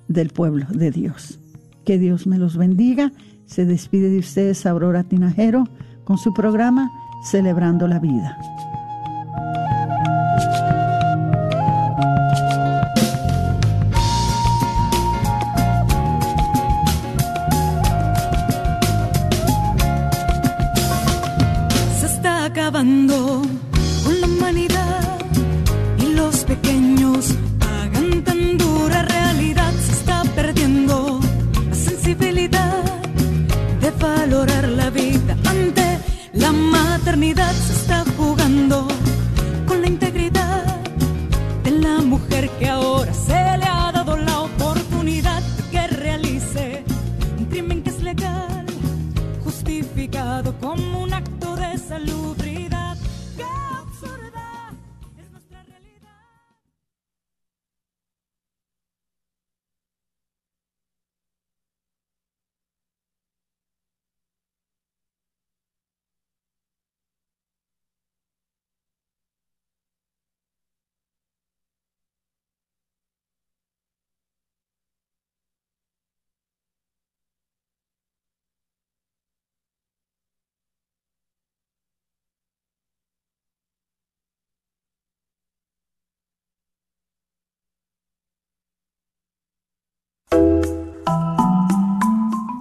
[0.07, 1.39] del pueblo de Dios.
[1.86, 3.11] Que Dios me los bendiga
[3.47, 5.63] se despide de ustedes Aurora Tinajero
[6.03, 6.91] con su programa
[7.23, 8.38] Celebrando la Vida.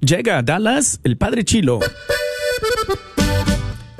[0.00, 1.80] Llega a Dallas el Padre Chilo.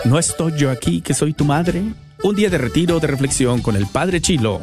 [0.05, 1.83] ¿No estoy yo aquí que soy tu madre?
[2.23, 4.61] Un día de retiro de reflexión con el Padre Chilo.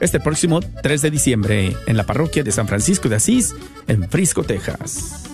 [0.00, 3.54] Este próximo 3 de diciembre en la parroquia de San Francisco de Asís,
[3.86, 5.24] en Frisco, Texas.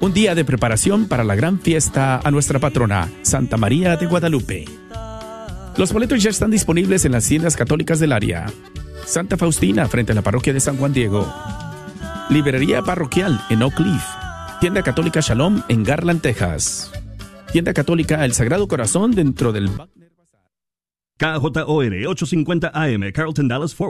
[0.00, 4.64] Un día de preparación para la gran fiesta a nuestra patrona, Santa María de Guadalupe.
[5.76, 8.46] Los boletos ya están disponibles en las tiendas católicas del área.
[9.04, 11.30] Santa Faustina, frente a la parroquia de San Juan Diego.
[12.30, 14.19] Librería parroquial en Oak Cliff.
[14.60, 16.92] Tienda católica Shalom en Garland, Texas.
[17.50, 19.70] Tienda católica El Sagrado Corazón dentro del...
[21.16, 23.88] KJOR 850 AM, Carlton Dallas Forward.